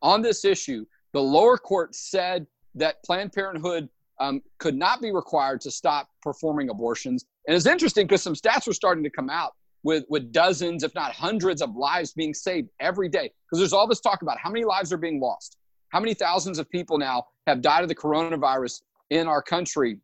on 0.02 0.22
this 0.22 0.44
issue, 0.44 0.84
the 1.12 1.20
lower 1.20 1.58
court 1.58 1.94
said 1.94 2.46
that 2.75 3.02
Planned 3.04 3.32
Parenthood 3.32 3.88
um, 4.20 4.43
could 4.58 4.76
not 4.76 5.00
be 5.00 5.12
required 5.12 5.60
to 5.62 5.70
stop 5.70 6.08
performing 6.22 6.70
abortions. 6.70 7.24
And 7.46 7.56
it's 7.56 7.67
interesting 7.67 8.06
because 8.06 8.22
some 8.22 8.34
stats 8.34 8.67
were 8.67 8.72
starting 8.72 9.05
to 9.05 9.10
come 9.10 9.31
out 9.31 9.53
with, 9.82 10.05
with 10.08 10.32
dozens, 10.32 10.82
if 10.82 10.94
not 10.94 11.13
hundreds, 11.13 11.63
of 11.63 11.75
lives 11.75 12.13
being 12.13 12.34
saved 12.34 12.69
every 12.81 13.08
day. 13.08 13.31
Because 13.46 13.58
there's 13.58 13.72
all 13.72 13.87
this 13.87 14.01
talk 14.01 14.22
about 14.22 14.39
how 14.39 14.51
many 14.51 14.65
lives 14.65 14.93
are 14.93 14.99
being 14.99 15.20
lost, 15.20 15.56
how 15.89 16.01
many 16.01 16.15
thousands 16.15 16.58
of 16.58 16.69
people 16.70 16.99
now 16.99 17.25
have 17.46 17.60
died 17.63 17.82
of 17.82 17.89
the 17.89 17.94
coronavirus 17.94 18.82
in 19.10 19.27
our 19.27 19.43
country. 19.43 19.99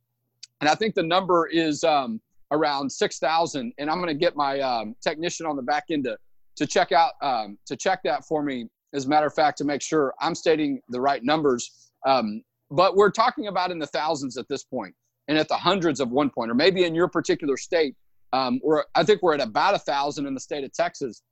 And 0.60 0.70
I 0.70 0.74
think 0.74 0.94
the 0.94 1.02
number 1.02 1.46
is 1.46 1.84
um, 1.84 2.20
around 2.50 2.90
6,000. 2.90 3.72
And 3.78 3.90
I'm 3.90 3.98
going 3.98 4.08
to 4.08 4.14
get 4.14 4.36
my 4.36 4.60
um, 4.60 4.96
technician 5.02 5.46
on 5.46 5.56
the 5.56 5.62
back 5.62 5.84
end 5.90 6.04
to, 6.04 6.16
to 6.56 6.66
check 6.66 6.92
out 6.92 7.12
um, 7.20 7.58
to 7.66 7.76
check 7.76 8.00
that 8.04 8.24
for 8.24 8.42
me 8.42 8.68
as 8.94 9.04
a 9.04 9.08
matter 9.08 9.26
of 9.26 9.34
fact, 9.34 9.58
to 9.58 9.64
make 9.64 9.82
sure 9.82 10.14
I'm 10.20 10.34
stating 10.34 10.80
the 10.88 11.00
right 11.00 11.22
numbers. 11.22 11.90
Um, 12.06 12.42
but 12.70 12.96
we're 12.96 13.10
talking 13.10 13.48
about 13.48 13.70
in 13.70 13.78
the 13.78 13.86
thousands 13.86 14.36
at 14.36 14.48
this 14.48 14.64
point 14.64 14.94
and 15.28 15.36
at 15.36 15.48
the 15.48 15.56
hundreds 15.56 16.00
of 16.00 16.10
one 16.10 16.30
point, 16.30 16.50
or 16.50 16.54
maybe 16.54 16.84
in 16.84 16.94
your 16.94 17.08
particular 17.08 17.56
state, 17.56 17.94
um, 18.32 18.60
we're, 18.62 18.84
I 18.94 19.02
think 19.02 19.22
we're 19.22 19.34
at 19.34 19.40
about 19.40 19.74
a 19.74 19.78
thousand 19.78 20.26
in 20.26 20.34
the 20.34 20.40
state 20.40 20.64
of 20.64 20.72
Texas, 20.72 21.22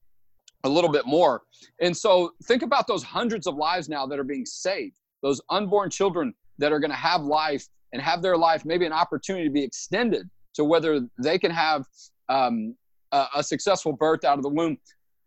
a 0.65 0.69
little 0.69 0.91
bit 0.91 1.07
more. 1.07 1.43
And 1.81 1.97
so 1.97 2.33
think 2.45 2.63
about 2.63 2.87
those 2.87 3.03
hundreds 3.03 3.47
of 3.47 3.57
lives 3.57 3.89
now 3.89 4.07
that 4.07 4.19
are 4.19 4.25
being 4.25 4.47
saved, 4.47 4.97
those 5.23 5.41
unborn 5.51 5.91
children 5.91 6.35
that 6.59 6.73
are 6.73 6.79
going 6.79 6.91
to 6.91 6.97
have 6.97 7.23
life 7.23 7.67
and 7.93 8.01
have 8.01 8.23
their 8.23 8.37
life 8.37 8.65
maybe 8.65 8.87
an 8.87 8.93
opportunity 8.93 9.45
to 9.45 9.53
be 9.53 9.63
extended 9.63 10.29
to 10.55 10.65
whether 10.65 11.01
they 11.23 11.39
can 11.39 11.51
have 11.51 11.85
um, 12.29 12.75
a, 13.13 13.27
a, 13.37 13.43
successful 13.43 13.93
birth 13.93 14.25
out 14.25 14.39
of 14.39 14.43
the 14.43 14.49
womb 14.49 14.79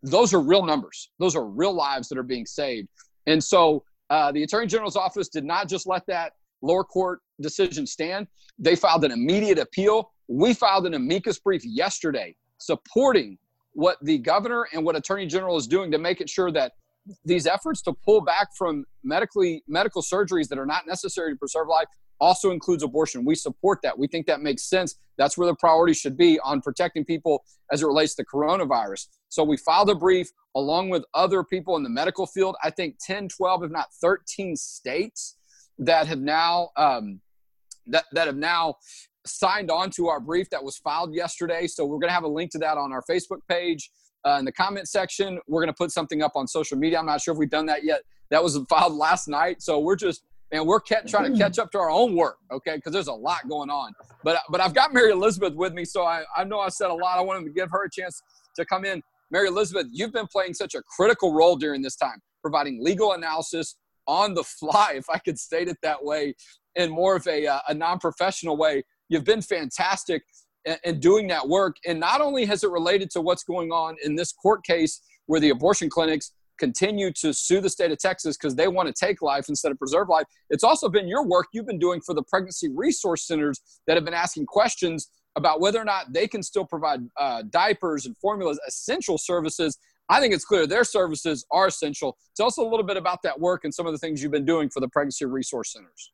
those 0.04 0.34
are 0.34 0.42
real 0.42 0.66
numbers. 0.66 1.10
Those 1.20 1.36
are 1.36 1.46
real 1.46 1.74
lives 1.74 2.08
that 2.10 2.18
are 2.18 2.24
being 2.24 2.46
saved. 2.46 2.88
And 3.26 3.44
so 3.44 3.84
uh, 4.10 4.32
the 4.32 4.44
Attorney 4.44 4.68
General's 4.68 4.96
office 4.96 5.28
did 5.28 5.44
not 5.44 5.68
just 5.68 5.88
let 5.88 6.06
that 6.08 6.34
lower 6.62 6.84
court 6.84 7.20
decision 7.42 7.86
stand. 7.86 8.28
They 8.58 8.76
filed 8.76 9.04
an 9.04 9.12
immediate 9.12 9.60
appeal. 9.60 10.12
We 10.28 10.54
filed 10.54 10.86
an 10.86 10.94
amicus 10.94 11.40
brief 11.40 11.64
yesterday 11.66 12.36
supporting 12.58 13.38
what 13.74 13.98
the 14.02 14.18
governor 14.18 14.68
and 14.74 14.84
what 14.84 14.96
Attorney 14.96 15.26
General 15.26 15.56
is 15.58 15.68
doing 15.68 15.92
to 15.92 15.98
make 15.98 16.20
it 16.20 16.30
sure 16.30 16.52
that 16.52 16.74
these 17.24 17.48
efforts 17.48 17.82
to 17.84 17.94
pull 17.94 18.22
back 18.22 18.50
from 18.58 18.86
medically 19.04 19.64
medical 19.68 20.02
surgeries 20.02 20.50
that 20.50 20.58
are 20.58 20.66
not 20.66 20.86
necessary 20.88 21.32
to 21.34 21.38
preserve 21.38 21.68
life 21.68 21.88
also 22.20 22.52
includes 22.52 22.84
abortion. 22.84 23.24
We 23.24 23.36
support 23.36 23.80
that. 23.84 23.98
We 23.98 24.08
think 24.08 24.26
that 24.28 24.42
makes 24.42 24.64
sense. 24.64 24.96
That's 25.18 25.38
where 25.38 25.48
the 25.48 25.56
priority 25.56 25.94
should 25.94 26.18
be 26.18 26.40
on 26.40 26.62
protecting 26.62 27.06
people 27.06 27.44
as 27.72 27.82
it 27.82 27.86
relates 27.86 28.16
to 28.16 28.26
coronavirus. 28.26 29.08
So 29.30 29.44
we 29.44 29.58
filed 29.58 29.90
a 29.90 29.96
brief 29.96 30.30
along 30.56 30.90
with 30.90 31.06
other 31.14 31.44
people 31.44 31.78
in 31.78 31.84
the 31.84 31.90
medical 31.90 32.26
field. 32.26 32.56
I 32.64 32.72
think 32.72 32.96
10, 33.06 33.30
12, 33.30 33.66
if 33.66 33.72
not 33.72 33.88
13 34.02 34.56
states 34.56 35.38
that 35.80 36.08
have 36.08 36.20
now 36.20 36.70
um, 36.76 37.22
that, 37.86 38.06
that 38.14 38.28
have 38.28 38.36
now 38.36 38.76
signed 39.30 39.72
on 39.72 39.90
to 39.92 40.08
our 40.08 40.20
brief 40.20 40.50
that 40.50 40.64
was 40.64 40.78
filed 40.78 41.14
yesterday. 41.14 41.68
So 41.68 41.86
we're 41.86 42.00
going 42.00 42.10
to 42.10 42.14
have 42.14 42.24
a 42.24 42.30
link 42.30 42.52
to 42.52 42.58
that 42.60 42.78
on 42.78 42.92
our 42.92 43.04
Facebook 43.10 43.40
page. 43.48 43.90
Uh, 44.26 44.38
in 44.40 44.46
the 44.46 44.52
comment 44.52 44.88
section, 44.90 45.40
we're 45.48 45.62
going 45.62 45.74
to 45.74 45.78
put 45.78 45.92
something 45.92 46.22
up 46.22 46.34
on 46.36 46.48
social 46.48 46.78
media. 46.78 47.00
I'm 47.00 47.06
not 47.06 47.22
sure 47.22 47.34
if 47.34 47.38
we've 47.38 47.50
done 47.50 47.66
that 47.68 47.84
yet. 47.84 48.02
That 48.30 48.44
was 48.44 48.60
filed 48.70 48.94
last 48.94 49.28
night. 49.28 49.62
So 49.62 49.80
we're 49.80 49.96
just, 49.96 50.24
and 50.52 50.66
we're 50.66 50.80
trying 50.80 51.32
to 51.32 51.38
catch 51.38 51.60
up 51.60 51.72
to 51.72 51.78
our 51.78 51.90
own 51.90 52.16
work, 52.16 52.38
okay? 52.52 52.76
Because 52.76 52.94
there's 52.94 53.08
a 53.08 53.14
lot 53.14 53.48
going 53.50 53.70
on. 53.70 53.94
But 54.24 54.42
but 54.50 54.62
I've 54.62 54.74
got 54.74 54.94
Mary 54.94 55.12
Elizabeth 55.12 55.54
with 55.54 55.74
me, 55.74 55.84
so 55.84 56.04
I, 56.04 56.24
I 56.36 56.46
know 56.46 56.60
I 56.60 56.70
said 56.70 56.90
a 56.90 56.94
lot. 56.94 57.18
I 57.18 57.22
wanted 57.22 57.46
to 57.46 57.52
give 57.52 57.70
her 57.72 57.84
a 57.84 57.90
chance 57.90 58.22
to 58.56 58.66
come 58.66 58.86
in. 58.86 59.02
Mary 59.30 59.50
Elizabeth, 59.50 59.88
you've 59.92 60.14
been 60.14 60.28
playing 60.28 60.54
such 60.54 60.74
a 60.74 60.82
critical 60.84 61.34
role 61.34 61.58
during 61.58 61.82
this 61.82 61.98
time, 61.98 62.22
providing 62.42 62.82
legal 62.82 63.12
analysis 63.12 63.76
on 64.08 64.34
the 64.34 64.44
fly, 64.44 64.94
if 64.96 65.10
I 65.10 65.18
could 65.18 65.38
state 65.38 65.68
it 65.68 65.78
that 65.84 66.04
way, 66.04 66.34
in 66.76 66.90
more 66.90 67.16
of 67.16 67.28
a, 67.28 67.46
uh, 67.46 67.60
a 67.68 67.74
non 67.74 68.00
professional 68.00 68.56
way. 68.58 68.84
You've 69.10 69.26
been 69.26 69.42
fantastic 69.42 70.24
in, 70.66 70.78
in 70.84 71.00
doing 71.00 71.28
that 71.28 71.48
work. 71.48 71.78
And 71.86 72.00
not 72.00 72.22
only 72.22 72.46
has 72.46 72.64
it 72.64 72.70
related 72.70 73.10
to 73.12 73.22
what's 73.22 73.44
going 73.44 73.72
on 73.72 73.96
in 74.04 74.16
this 74.16 74.32
court 74.32 74.64
case 74.64 75.02
where 75.26 75.40
the 75.40 75.50
abortion 75.50 75.90
clinics 75.90 76.32
continue 76.58 77.12
to 77.14 77.34
sue 77.34 77.62
the 77.62 77.70
state 77.70 77.92
of 77.92 78.00
Texas 78.00 78.36
because 78.36 78.56
they 78.56 78.68
want 78.68 78.88
to 78.88 78.94
take 78.94 79.22
life 79.22 79.48
instead 79.50 79.72
of 79.72 79.78
preserve 79.78 80.10
life. 80.10 80.26
It's 80.50 80.64
also 80.64 80.90
been 80.90 81.08
your 81.08 81.26
work 81.26 81.48
you've 81.54 81.68
been 81.68 81.80
doing 81.80 82.02
for 82.02 82.14
the 82.14 82.24
pregnancy 82.24 82.70
resource 82.74 83.26
centers 83.28 83.62
that 83.86 83.96
have 83.96 84.06
been 84.06 84.14
asking 84.14 84.48
questions 84.48 85.10
about 85.36 85.62
whether 85.62 85.80
or 85.80 85.86
not 85.86 86.14
they 86.14 86.28
can 86.28 86.42
still 86.42 86.66
provide 86.66 87.02
uh, 87.18 87.44
diapers 87.52 88.08
and 88.08 88.18
formulas, 88.18 88.60
essential 88.68 89.18
services. 89.18 89.78
I 90.10 90.20
think 90.20 90.34
it's 90.34 90.46
clear 90.46 90.66
their 90.66 90.84
services 90.84 91.46
are 91.52 91.68
essential. 91.68 92.18
Tell 92.36 92.48
us 92.48 92.58
a 92.58 92.64
little 92.64 92.84
bit 92.84 92.98
about 92.98 93.22
that 93.24 93.40
work 93.40 93.64
and 93.64 93.74
some 93.74 93.86
of 93.86 93.92
the 93.92 94.00
things 94.00 94.22
you've 94.24 94.32
been 94.32 94.46
doing 94.46 94.70
for 94.70 94.80
the 94.80 94.88
pregnancy 94.88 95.26
resource 95.26 95.74
centers. 95.74 96.12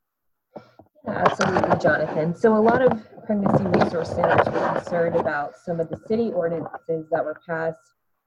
Absolutely, 1.07 1.77
Jonathan. 1.79 2.36
So, 2.36 2.55
a 2.55 2.60
lot 2.60 2.81
of 2.81 3.03
pregnancy 3.25 3.65
resource 3.65 4.10
centers 4.10 4.45
were 4.48 4.74
concerned 4.74 5.15
about 5.15 5.53
some 5.57 5.79
of 5.79 5.89
the 5.89 6.00
city 6.07 6.31
ordinances 6.31 7.07
that 7.12 7.24
were 7.24 7.39
passed 7.48 7.79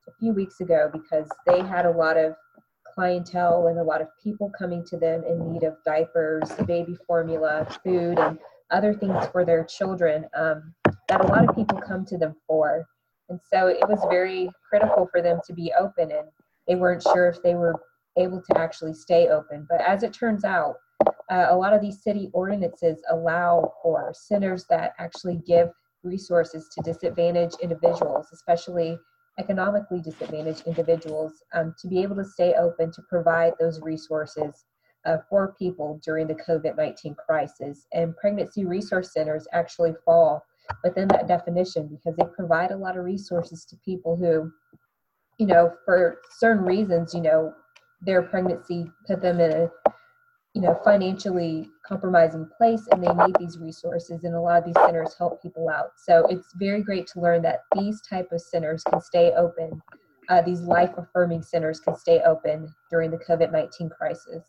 a 0.09 0.13
few 0.21 0.33
weeks 0.33 0.61
ago 0.61 0.91
because 0.93 1.29
they 1.47 1.61
had 1.61 1.87
a 1.87 1.91
lot 1.91 2.17
of 2.17 2.35
clientele 2.95 3.69
and 3.69 3.79
a 3.79 3.83
lot 3.83 4.01
of 4.01 4.09
people 4.23 4.51
coming 4.59 4.85
to 4.87 4.97
them 4.97 5.23
in 5.25 5.53
need 5.53 5.63
of 5.63 5.77
diapers, 5.85 6.51
baby 6.67 6.97
formula, 7.07 7.67
food, 7.85 8.19
and 8.19 8.39
other 8.71 8.95
things 8.95 9.27
for 9.33 9.45
their 9.45 9.65
children 9.65 10.27
um, 10.37 10.75
that 11.09 11.21
a 11.21 11.27
lot 11.27 11.49
of 11.49 11.55
people 11.55 11.79
come 11.79 12.05
to 12.07 12.19
them 12.19 12.35
for. 12.47 12.87
And 13.29 13.41
so 13.53 13.69
it 13.69 13.89
was 13.89 14.05
very 14.09 14.51
critical 14.69 15.09
for 15.11 15.21
them 15.21 15.41
to 15.47 15.53
be 15.53 15.73
open, 15.79 16.11
and 16.11 16.29
they 16.69 16.75
weren't 16.75 17.03
sure 17.03 17.29
if 17.29 17.43
they 17.43 17.55
were 17.55 17.75
able 18.19 18.43
to 18.51 18.59
actually 18.59 18.95
stay 18.95 19.29
open. 19.29 19.67
But 19.69 19.81
as 19.81 20.03
it 20.03 20.13
turns 20.13 20.45
out, 20.45 20.77
uh, 21.31 21.47
a 21.51 21.57
lot 21.57 21.73
of 21.73 21.81
these 21.81 22.03
city 22.03 22.31
ordinances 22.33 23.03
allow 23.11 23.73
for 23.83 24.13
centers 24.15 24.65
that 24.71 24.93
actually 24.99 25.37
give 25.47 25.71
resources 26.05 26.69
to 26.69 26.83
disadvantaged 26.83 27.57
individuals, 27.61 28.29
especially 28.33 28.99
economically 29.39 30.01
disadvantaged 30.01 30.67
individuals, 30.67 31.43
um, 31.53 31.75
to 31.81 31.89
be 31.89 32.03
able 32.03 32.17
to 32.17 32.25
stay 32.25 32.55
open 32.55 32.93
to 32.93 33.03
provide 33.09 33.53
those 33.59 33.81
resources 33.81 34.65
uh, 35.05 35.19
for 35.29 35.55
people 35.59 36.01
during 36.05 36.27
the 36.27 36.35
COVID 36.35 36.77
19 36.77 37.15
crisis. 37.15 37.87
And 37.93 38.17
pregnancy 38.17 38.65
resource 38.65 39.13
centers 39.13 39.47
actually 39.53 39.95
fall 40.05 40.45
within 40.83 41.09
that 41.09 41.29
definition 41.29 41.89
because 41.89 42.17
they 42.17 42.27
provide 42.35 42.71
a 42.71 42.77
lot 42.77 42.97
of 42.97 43.05
resources 43.05 43.65
to 43.67 43.77
people 43.85 44.17
who, 44.17 44.51
you 45.39 45.47
know, 45.47 45.73
for 45.85 46.19
certain 46.39 46.65
reasons, 46.65 47.15
you 47.15 47.21
know, 47.21 47.53
their 48.03 48.23
pregnancy 48.23 48.91
put 49.07 49.23
them 49.23 49.41
in 49.41 49.53
a 49.53 49.71
you 50.57 50.63
know 50.63 50.81
financially 50.83 51.69
compromising 51.87 52.49
place 52.57 52.89
and 52.91 53.05
they 53.05 53.13
need 53.13 53.37
these 53.39 53.59
resources 53.59 54.25
and 54.25 54.35
a 54.35 54.41
lot 54.41 54.59
of 54.59 54.65
these 54.65 54.83
centers 54.87 55.15
help 55.19 55.43
people 55.43 55.69
out 55.69 55.91
so 55.99 56.27
it's 56.31 56.47
very 56.55 56.83
great 56.83 57.07
to 57.07 57.21
learn 57.21 57.43
that 57.43 57.61
these 57.77 58.01
type 58.01 58.27
of 58.33 58.41
centers 58.41 58.83
can 58.85 58.99
stay 59.03 59.33
open 59.37 59.83
uh, 60.31 60.41
these 60.41 60.63
life 60.63 60.91
affirming 60.97 61.43
centers 61.43 61.79
can 61.79 61.95
stay 61.95 62.23
open 62.23 62.75
during 62.91 63.11
the 63.11 63.19
covid-19 63.19 63.91
crisis 63.91 64.43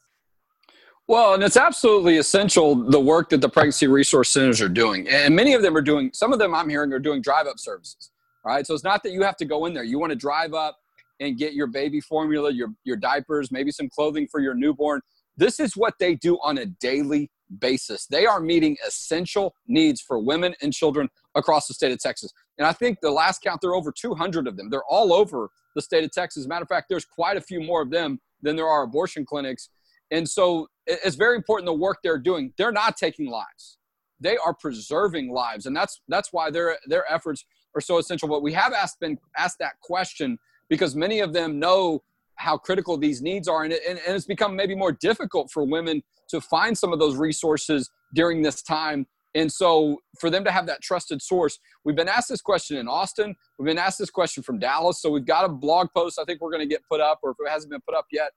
well, 1.09 1.35
and 1.35 1.41
it's 1.41 1.55
absolutely 1.55 2.17
essential 2.17 2.75
the 2.75 2.99
work 2.99 3.29
that 3.29 3.39
the 3.39 3.47
pregnancy 3.47 3.87
resource 3.87 4.29
centers 4.29 4.59
are 4.59 4.67
doing. 4.67 5.07
And 5.07 5.33
many 5.33 5.53
of 5.53 5.61
them 5.61 5.77
are 5.77 5.81
doing, 5.81 6.11
some 6.13 6.33
of 6.33 6.39
them 6.39 6.53
I'm 6.53 6.67
hearing 6.67 6.91
are 6.91 6.99
doing 6.99 7.21
drive 7.21 7.47
up 7.47 7.59
services, 7.59 8.11
right? 8.43 8.67
So 8.67 8.73
it's 8.73 8.83
not 8.83 9.03
that 9.03 9.13
you 9.13 9.23
have 9.23 9.37
to 9.37 9.45
go 9.45 9.67
in 9.67 9.73
there. 9.73 9.85
You 9.85 9.99
want 9.99 10.09
to 10.09 10.17
drive 10.17 10.53
up 10.53 10.77
and 11.21 11.37
get 11.37 11.53
your 11.53 11.67
baby 11.67 12.01
formula, 12.01 12.51
your, 12.51 12.73
your 12.83 12.97
diapers, 12.97 13.53
maybe 13.53 13.71
some 13.71 13.87
clothing 13.87 14.27
for 14.29 14.41
your 14.41 14.53
newborn. 14.53 14.99
This 15.37 15.59
is 15.59 15.77
what 15.77 15.93
they 15.99 16.15
do 16.15 16.37
on 16.43 16.57
a 16.57 16.65
daily 16.65 17.29
basis. 17.59 18.07
They 18.07 18.25
are 18.25 18.39
meeting 18.41 18.75
essential 18.85 19.55
needs 19.67 20.01
for 20.01 20.19
women 20.19 20.55
and 20.61 20.73
children 20.73 21.09
across 21.35 21.67
the 21.67 21.73
state 21.73 21.91
of 21.91 21.99
Texas. 21.99 22.33
And 22.57 22.67
I 22.67 22.73
think 22.73 22.99
the 23.01 23.11
last 23.11 23.41
count, 23.41 23.61
there 23.61 23.71
are 23.71 23.75
over 23.75 23.91
200 23.91 24.47
of 24.47 24.57
them. 24.57 24.69
They're 24.69 24.83
all 24.89 25.13
over 25.13 25.49
the 25.75 25.81
state 25.81 26.03
of 26.03 26.11
Texas. 26.11 26.47
Matter 26.47 26.63
of 26.63 26.69
fact, 26.69 26.87
there's 26.89 27.05
quite 27.05 27.37
a 27.37 27.41
few 27.41 27.61
more 27.61 27.81
of 27.81 27.91
them 27.91 28.19
than 28.41 28.55
there 28.55 28.67
are 28.67 28.83
abortion 28.83 29.25
clinics. 29.25 29.69
And 30.11 30.27
so 30.27 30.67
it's 30.85 31.15
very 31.15 31.35
important 31.35 31.67
the 31.67 31.73
work 31.73 31.99
they're 32.03 32.17
doing. 32.17 32.53
They're 32.57 32.71
not 32.71 32.97
taking 32.97 33.29
lives. 33.29 33.77
They 34.19 34.37
are 34.37 34.53
preserving 34.53 35.31
lives. 35.31 35.65
And 35.65 35.75
that's 35.75 36.01
that's 36.07 36.33
why 36.33 36.49
their 36.49 36.77
their 36.87 37.11
efforts 37.11 37.45
are 37.75 37.81
so 37.81 37.97
essential. 37.97 38.27
But 38.27 38.41
we 38.41 38.53
have 38.53 38.73
asked 38.73 38.99
been 38.99 39.19
asked 39.37 39.59
that 39.59 39.79
question 39.81 40.39
because 40.69 40.95
many 40.95 41.19
of 41.19 41.33
them 41.33 41.59
know 41.59 42.03
how 42.37 42.57
critical 42.57 42.97
these 42.97 43.21
needs 43.21 43.47
are. 43.47 43.63
And, 43.63 43.73
and, 43.73 43.99
and 44.05 44.15
it's 44.15 44.25
become 44.25 44.55
maybe 44.55 44.75
more 44.75 44.91
difficult 44.91 45.51
for 45.51 45.63
women 45.63 46.01
to 46.29 46.41
find 46.41 46.77
some 46.77 46.93
of 46.93 46.99
those 46.99 47.17
resources 47.17 47.89
during 48.13 48.41
this 48.41 48.61
time. 48.61 49.05
And 49.35 49.51
so 49.51 49.97
for 50.19 50.29
them 50.29 50.43
to 50.45 50.51
have 50.51 50.65
that 50.67 50.81
trusted 50.81 51.21
source, 51.21 51.59
we've 51.83 51.95
been 51.95 52.07
asked 52.07 52.29
this 52.29 52.41
question 52.41 52.77
in 52.77 52.87
Austin. 52.87 53.35
We've 53.57 53.67
been 53.67 53.77
asked 53.77 53.99
this 53.99 54.09
question 54.09 54.41
from 54.41 54.57
Dallas. 54.57 55.01
So 55.01 55.11
we've 55.11 55.25
got 55.25 55.45
a 55.45 55.49
blog 55.49 55.89
post 55.95 56.17
I 56.19 56.23
think 56.23 56.41
we're 56.41 56.51
going 56.51 56.67
to 56.67 56.73
get 56.73 56.81
put 56.89 57.01
up, 57.01 57.19
or 57.21 57.31
if 57.31 57.37
it 57.39 57.49
hasn't 57.49 57.71
been 57.71 57.81
put 57.81 57.95
up 57.95 58.05
yet, 58.11 58.31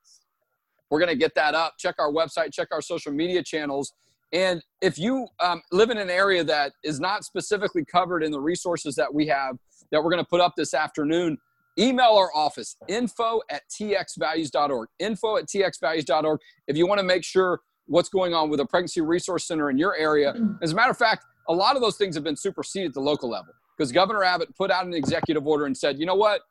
we're 0.91 0.99
going 0.99 1.11
to 1.11 1.17
get 1.17 1.35
that 1.37 1.55
up. 1.55 1.75
Check 1.79 1.95
our 1.99 2.11
website, 2.11 2.53
check 2.53 2.69
our 2.73 2.83
social 2.83 3.13
media 3.13 3.43
channels. 3.43 3.93
And 4.33 4.63
if 4.81 4.99
you 4.99 5.27
um, 5.41 5.63
live 5.73 5.91
in 5.91 5.99
an 5.99 6.11
area 6.11 6.45
that 6.45 6.73
is 6.85 7.01
not 7.01 7.25
specifically 7.25 7.85
covered 7.85 8.23
in 8.23 8.31
the 8.31 8.41
resources 8.41 8.95
that 8.97 9.13
we 9.13 9.27
have 9.27 9.57
that 9.91 10.03
we're 10.03 10.11
going 10.11 10.23
to 10.23 10.29
put 10.29 10.41
up 10.41 10.55
this 10.57 10.75
afternoon, 10.75 11.39
email 11.81 12.13
our 12.13 12.31
office 12.35 12.77
info 12.89 13.41
at 13.51 13.63
txvalues.org 13.71 14.89
info 14.99 15.37
at 15.39 15.47
txvalues.org 15.47 16.41
if 16.67 16.77
you 16.77 16.87
want 16.87 16.99
to 16.99 17.05
make 17.05 17.25
sure 17.25 17.61
what's 17.87 18.09
going 18.09 18.35
on 18.35 18.51
with 18.51 18.61
a 18.61 18.67
pregnancy 18.67 19.01
resource 19.01 19.47
center 19.47 19.71
in 19.71 19.79
your 19.79 19.97
area. 19.97 20.35
As 20.63 20.73
a 20.73 20.75
matter 20.75 20.91
of 20.91 20.99
fact 20.99 21.25
a 21.49 21.55
lot 21.55 21.77
of 21.77 21.83
those 21.83 21.97
things 21.97 22.15
have 22.15 22.25
been 22.25 22.37
superseded 22.37 22.91
at 22.91 22.95
the 22.95 23.01
local 23.01 23.31
level 23.31 23.53
because 23.77 23.91
governor 23.91 24.23
abbott 24.23 24.55
put 24.57 24.71
out 24.71 24.87
an 24.87 24.95
executive 24.95 25.47
order 25.47 25.67
and 25.67 25.77
said 25.77 25.99
you 25.99 26.07
know 26.07 26.15
what? 26.15 26.43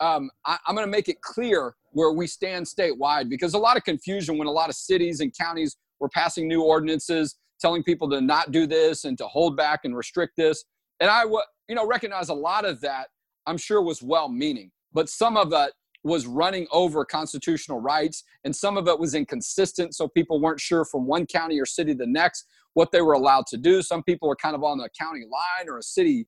Um, 0.00 0.30
I, 0.44 0.58
i'm 0.66 0.74
going 0.74 0.86
to 0.86 0.90
make 0.90 1.08
it 1.08 1.20
clear 1.20 1.76
where 1.92 2.10
we 2.12 2.26
stand 2.26 2.66
statewide 2.66 3.28
because 3.28 3.54
a 3.54 3.58
lot 3.58 3.76
of 3.76 3.84
confusion 3.84 4.36
when 4.36 4.48
a 4.48 4.50
lot 4.50 4.68
of 4.68 4.74
cities 4.74 5.20
and 5.20 5.32
counties 5.36 5.76
were 6.00 6.08
passing 6.08 6.48
new 6.48 6.62
ordinances 6.62 7.36
telling 7.62 7.84
people 7.84 8.10
to 8.10 8.20
not 8.20 8.50
do 8.50 8.66
this 8.66 9.04
and 9.04 9.16
to 9.16 9.26
hold 9.28 9.56
back 9.56 9.80
and 9.84 9.96
restrict 9.96 10.36
this. 10.36 10.64
And 11.00 11.10
i 11.10 11.22
you 11.68 11.76
know 11.76 11.86
recognize 11.86 12.28
a 12.28 12.34
lot 12.34 12.64
of 12.64 12.80
that 12.80 13.08
I'm 13.46 13.58
sure 13.58 13.82
was 13.82 14.02
well 14.02 14.28
meaning, 14.28 14.70
but 14.92 15.08
some 15.08 15.36
of 15.36 15.52
it 15.52 15.72
was 16.04 16.26
running 16.26 16.66
over 16.72 17.04
constitutional 17.04 17.80
rights 17.80 18.24
and 18.44 18.54
some 18.54 18.76
of 18.76 18.88
it 18.88 18.98
was 18.98 19.14
inconsistent. 19.14 19.94
So 19.94 20.08
people 20.08 20.40
weren't 20.40 20.60
sure 20.60 20.84
from 20.84 21.06
one 21.06 21.26
county 21.26 21.60
or 21.60 21.66
city 21.66 21.92
to 21.92 21.98
the 21.98 22.06
next 22.06 22.46
what 22.74 22.90
they 22.90 23.02
were 23.02 23.12
allowed 23.12 23.46
to 23.48 23.56
do. 23.56 23.82
Some 23.82 24.02
people 24.02 24.30
are 24.30 24.36
kind 24.36 24.56
of 24.56 24.64
on 24.64 24.78
the 24.78 24.88
county 24.98 25.20
line 25.20 25.68
or 25.68 25.78
a 25.78 25.82
city, 25.82 26.26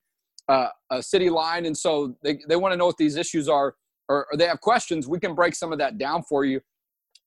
uh, 0.49 0.69
a 0.91 1.03
city 1.03 1.31
line. 1.31 1.67
And 1.67 1.77
so 1.77 2.17
they, 2.23 2.39
they 2.49 2.57
want 2.57 2.73
to 2.73 2.77
know 2.77 2.87
what 2.87 2.99
these 2.99 3.17
issues 3.17 3.49
are 3.49 3.75
or, 4.09 4.27
or 4.31 4.37
they 4.37 4.47
have 4.47 4.61
questions. 4.61 5.09
We 5.09 5.19
can 5.19 5.35
break 5.35 5.55
some 5.55 5.73
of 5.73 5.79
that 5.79 5.99
down 5.99 6.23
for 6.23 6.45
you. 6.45 6.61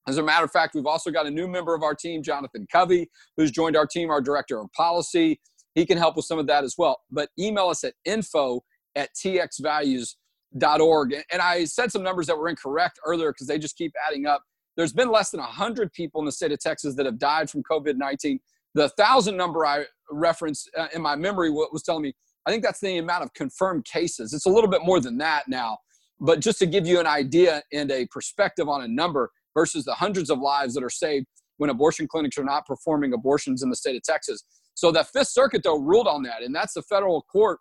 As 0.07 0.17
a 0.17 0.23
matter 0.23 0.45
of 0.45 0.51
fact, 0.51 0.73
we've 0.73 0.85
also 0.85 1.11
got 1.11 1.25
a 1.27 1.31
new 1.31 1.49
member 1.49 1.75
of 1.75 1.83
our 1.83 1.93
team, 1.93 2.23
Jonathan 2.23 2.65
Covey, 2.71 3.09
who's 3.35 3.51
joined 3.51 3.75
our 3.75 3.85
team, 3.85 4.09
our 4.09 4.21
director 4.21 4.57
of 4.59 4.71
policy. 4.71 5.41
He 5.75 5.85
can 5.85 5.97
help 5.97 6.15
with 6.15 6.25
some 6.25 6.39
of 6.39 6.47
that 6.47 6.63
as 6.63 6.75
well. 6.77 7.01
But 7.11 7.29
email 7.37 7.67
us 7.67 7.83
at 7.83 7.93
info 8.05 8.63
at 8.97 9.13
txvalues.org. 9.13 11.15
And 11.31 11.41
I 11.41 11.65
said 11.65 11.91
some 11.91 12.03
numbers 12.03 12.27
that 12.27 12.37
were 12.37 12.49
incorrect 12.49 12.99
earlier 13.05 13.31
because 13.31 13.47
they 13.47 13.59
just 13.59 13.77
keep 13.77 13.93
adding 14.07 14.25
up. 14.25 14.43
There's 14.75 14.93
been 14.93 15.09
less 15.09 15.29
than 15.29 15.39
100 15.39 15.93
people 15.93 16.19
in 16.19 16.25
the 16.25 16.31
state 16.31 16.51
of 16.51 16.59
Texas 16.59 16.95
that 16.95 17.05
have 17.05 17.17
died 17.17 17.49
from 17.49 17.63
COVID 17.63 17.95
19. 17.95 18.39
The 18.73 18.89
thousand 18.89 19.37
number 19.37 19.65
I 19.65 19.85
referenced 20.11 20.69
uh, 20.77 20.87
in 20.93 21.01
my 21.01 21.15
memory 21.15 21.49
was 21.49 21.83
telling 21.83 22.03
me, 22.03 22.13
I 22.45 22.51
think 22.51 22.63
that's 22.63 22.79
the 22.79 22.97
amount 22.97 23.23
of 23.23 23.33
confirmed 23.33 23.85
cases. 23.85 24.33
It's 24.33 24.45
a 24.45 24.49
little 24.49 24.69
bit 24.69 24.81
more 24.83 24.99
than 24.99 25.17
that 25.17 25.47
now. 25.47 25.77
But 26.19 26.39
just 26.39 26.59
to 26.59 26.65
give 26.65 26.87
you 26.87 26.99
an 26.99 27.07
idea 27.07 27.61
and 27.73 27.91
a 27.91 28.05
perspective 28.07 28.67
on 28.67 28.83
a 28.83 28.87
number 28.87 29.31
versus 29.53 29.85
the 29.85 29.93
hundreds 29.93 30.29
of 30.29 30.39
lives 30.39 30.73
that 30.75 30.83
are 30.83 30.89
saved 30.89 31.27
when 31.57 31.69
abortion 31.69 32.07
clinics 32.07 32.37
are 32.37 32.43
not 32.43 32.65
performing 32.65 33.13
abortions 33.13 33.63
in 33.63 33.69
the 33.69 33.75
state 33.75 33.95
of 33.95 34.03
Texas. 34.03 34.43
So 34.75 34.91
the 34.91 35.03
Fifth 35.03 35.29
Circuit, 35.29 35.63
though, 35.63 35.79
ruled 35.79 36.07
on 36.07 36.21
that. 36.23 36.43
And 36.43 36.53
that's 36.53 36.73
the 36.73 36.83
federal 36.83 37.23
court 37.23 37.59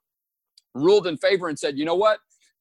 ruled 0.76 1.06
in 1.06 1.16
favor 1.16 1.48
and 1.48 1.58
said, 1.58 1.78
you 1.78 1.84
know 1.84 1.94
what? 1.94 2.18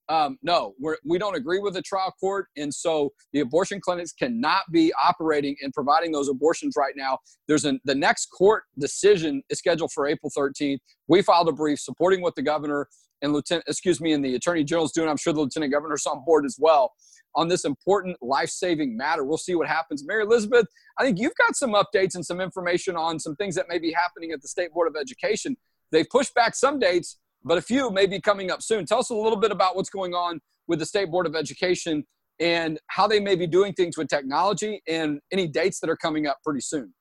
um, 0.09 0.37
no, 0.43 0.73
we're, 0.79 0.97
we 1.03 1.17
don't 1.17 1.35
agree 1.35 1.59
with 1.59 1.73
the 1.73 1.81
trial 1.81 2.13
court. 2.19 2.47
And 2.57 2.73
so 2.73 3.11
the 3.33 3.39
abortion 3.39 3.81
clinics 3.81 4.13
cannot 4.13 4.63
be 4.71 4.93
operating 5.01 5.55
and 5.61 5.73
providing 5.73 6.11
those 6.11 6.29
abortions 6.29 6.75
right 6.77 6.93
now. 6.95 7.19
There's 7.47 7.65
an, 7.65 7.79
the 7.85 7.95
next 7.95 8.27
court 8.27 8.63
decision 8.77 9.41
is 9.49 9.59
scheduled 9.59 9.91
for 9.91 10.07
April 10.07 10.31
13th. 10.35 10.79
We 11.07 11.21
filed 11.21 11.49
a 11.49 11.53
brief 11.53 11.79
supporting 11.79 12.21
what 12.21 12.35
the 12.35 12.43
governor 12.43 12.87
and 13.21 13.33
lieutenant, 13.33 13.65
excuse 13.67 13.99
me, 13.99 14.13
and 14.13 14.23
the 14.23 14.35
attorney 14.35 14.63
general 14.63 14.85
is 14.85 14.91
doing. 14.91 15.09
I'm 15.09 15.17
sure 15.17 15.33
the 15.33 15.41
lieutenant 15.41 15.71
governor's 15.71 16.05
on 16.05 16.23
board 16.25 16.45
as 16.45 16.57
well 16.59 16.93
on 17.37 17.47
this 17.47 17.65
important 17.65 18.17
life-saving 18.21 18.95
matter. 18.95 19.23
We'll 19.25 19.37
see 19.37 19.55
what 19.55 19.67
happens. 19.67 20.05
Mary 20.05 20.23
Elizabeth, 20.23 20.67
I 20.99 21.03
think 21.03 21.19
you've 21.19 21.35
got 21.35 21.55
some 21.55 21.73
updates 21.73 22.15
and 22.15 22.25
some 22.25 22.39
information 22.39 22.95
on 22.95 23.19
some 23.19 23.35
things 23.35 23.55
that 23.55 23.67
may 23.67 23.79
be 23.79 23.91
happening 23.91 24.31
at 24.31 24.41
the 24.41 24.47
State 24.47 24.71
Board 24.71 24.87
of 24.87 24.95
Education. 24.99 25.57
They've 25.91 26.07
pushed 26.09 26.33
back 26.33 26.55
some 26.55 26.79
dates 26.79 27.17
but 27.45 27.59
a 27.59 27.61
few 27.61 27.91
may 27.91 28.07
be 28.07 28.19
coming 28.19 28.49
up 28.49 28.61
soon. 28.61 28.85
Tell 28.85 28.99
us 28.99 29.11
a 29.11 29.15
little 29.15 29.39
bit 29.39 29.51
about 29.51 29.75
what's 29.75 29.89
going 29.89 30.13
on 30.13 30.41
with 30.67 30.79
the 30.79 30.85
State 30.85 31.11
Board 31.11 31.27
of 31.27 31.35
Education 31.35 32.03
and 32.39 32.79
how 32.87 33.07
they 33.07 33.19
may 33.19 33.35
be 33.35 33.47
doing 33.47 33.71
things 33.73 33.97
with 33.97 34.07
technology 34.07 34.81
and 34.89 35.19
any 35.31 35.47
dates 35.47 35.79
that 35.79 35.89
are 35.89 35.95
coming 35.95 36.25
up 36.25 36.37
pretty 36.43 36.59
soon. 36.59 36.93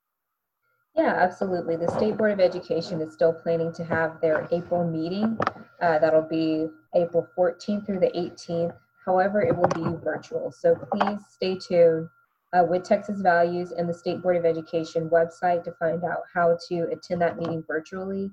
Yeah, 0.95 1.15
absolutely. 1.19 1.75
The 1.77 1.89
State 1.89 2.17
Board 2.17 2.33
of 2.33 2.41
Education 2.41 3.01
is 3.01 3.15
still 3.15 3.33
planning 3.33 3.73
to 3.73 3.85
have 3.85 4.21
their 4.21 4.47
April 4.53 4.87
meeting. 4.87 5.37
Uh, 5.83 5.99
that'll 5.99 6.29
be 6.29 6.69
April 6.95 7.27
14th 7.37 7.87
through 7.87 7.99
the 7.99 8.13
18th. 8.15 8.77
However, 9.05 9.43
it 9.43 9.57
will 9.57 9.69
be 9.69 9.99
virtual. 10.05 10.53
So 10.53 10.77
please 10.93 11.19
stay 11.31 11.59
tuned 11.59 12.09
uh, 12.55 12.65
with 12.65 12.85
Texas 12.85 13.21
Values 13.21 13.73
and 13.73 13.89
the 13.89 13.95
State 13.95 14.23
Board 14.23 14.37
of 14.37 14.45
Education 14.45 15.11
website 15.11 15.65
to 15.65 15.73
find 15.73 16.05
out 16.05 16.21
how 16.33 16.57
to 16.69 16.89
attend 16.93 17.21
that 17.21 17.37
meeting 17.37 17.65
virtually. 17.67 18.31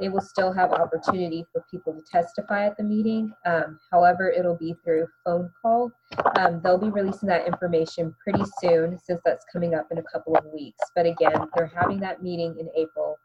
They 0.00 0.08
will 0.08 0.20
still 0.20 0.52
have 0.52 0.72
opportunity 0.72 1.46
for 1.52 1.64
people 1.70 1.94
to 1.94 2.02
testify 2.10 2.66
at 2.66 2.76
the 2.76 2.82
meeting. 2.82 3.32
Um, 3.46 3.78
however, 3.92 4.28
it'll 4.28 4.56
be 4.56 4.74
through 4.84 5.06
phone 5.24 5.50
call. 5.62 5.92
Um, 6.36 6.60
they'll 6.62 6.78
be 6.78 6.90
releasing 6.90 7.28
that 7.28 7.46
information 7.46 8.14
pretty 8.22 8.42
soon 8.60 8.98
since 8.98 9.20
that's 9.24 9.44
coming 9.52 9.74
up 9.74 9.86
in 9.92 9.98
a 9.98 10.02
couple 10.02 10.36
of 10.36 10.44
weeks. 10.46 10.82
But 10.96 11.06
again, 11.06 11.46
they're 11.54 11.72
having 11.74 12.00
that 12.00 12.22
meeting 12.22 12.56
in 12.58 12.68
April, 12.76 13.16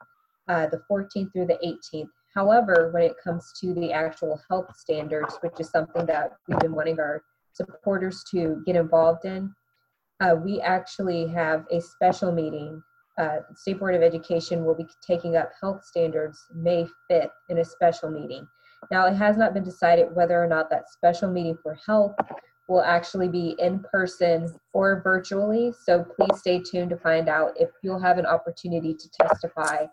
uh, 0.48 0.68
the 0.68 0.82
14th 0.90 1.34
through 1.34 1.48
the 1.48 1.58
18th. 1.66 2.10
However, 2.36 2.92
when 2.94 3.02
it 3.02 3.16
comes 3.24 3.52
to 3.62 3.74
the 3.74 3.94
actual 3.94 4.40
health 4.50 4.75
standards, 4.78 5.38
which 5.42 5.60
is 5.60 5.70
something 5.70 6.06
that 6.06 6.34
we've 6.48 6.60
been 6.60 6.75
wanting 6.75 7.00
our 7.00 7.24
supporters 7.54 8.24
to 8.32 8.62
get 8.66 8.75
involved 8.75 9.24
in, 9.25 9.56
uh, 10.22 10.36
we 10.36 10.62
actually 10.62 11.28
have 11.28 11.66
a 11.72 11.82
special 11.82 12.32
meeting. 12.32 12.82
Uh, 13.18 13.38
State 13.56 13.80
Board 13.80 13.96
of 13.96 14.02
Education 14.02 14.66
will 14.66 14.76
be 14.76 14.88
taking 15.06 15.36
up 15.36 15.52
health 15.62 15.84
standards 15.86 16.46
May 16.54 16.88
5th 17.10 17.30
in 17.50 17.60
a 17.60 17.66
special 17.66 18.10
meeting. 18.10 18.48
Now, 18.92 19.08
it 19.08 19.16
has 19.16 19.38
not 19.38 19.54
been 19.54 19.64
decided 19.64 20.14
whether 20.14 20.42
or 20.42 20.48
not 20.48 20.70
that 20.70 20.90
special 20.90 21.32
meeting 21.32 21.58
for 21.62 21.78
health 21.86 22.16
will 22.68 22.82
actually 22.82 23.30
be 23.30 23.56
in 23.60 23.80
person 23.80 24.54
or 24.74 25.02
virtually. 25.02 25.74
So 25.86 26.04
please 26.04 26.40
stay 26.40 26.62
tuned 26.62 26.90
to 26.90 26.98
find 26.98 27.30
out 27.30 27.54
if 27.56 27.70
you'll 27.84 28.00
have 28.00 28.18
an 28.18 28.26
opportunity 28.26 28.94
to 28.94 29.10
testify 29.10 29.86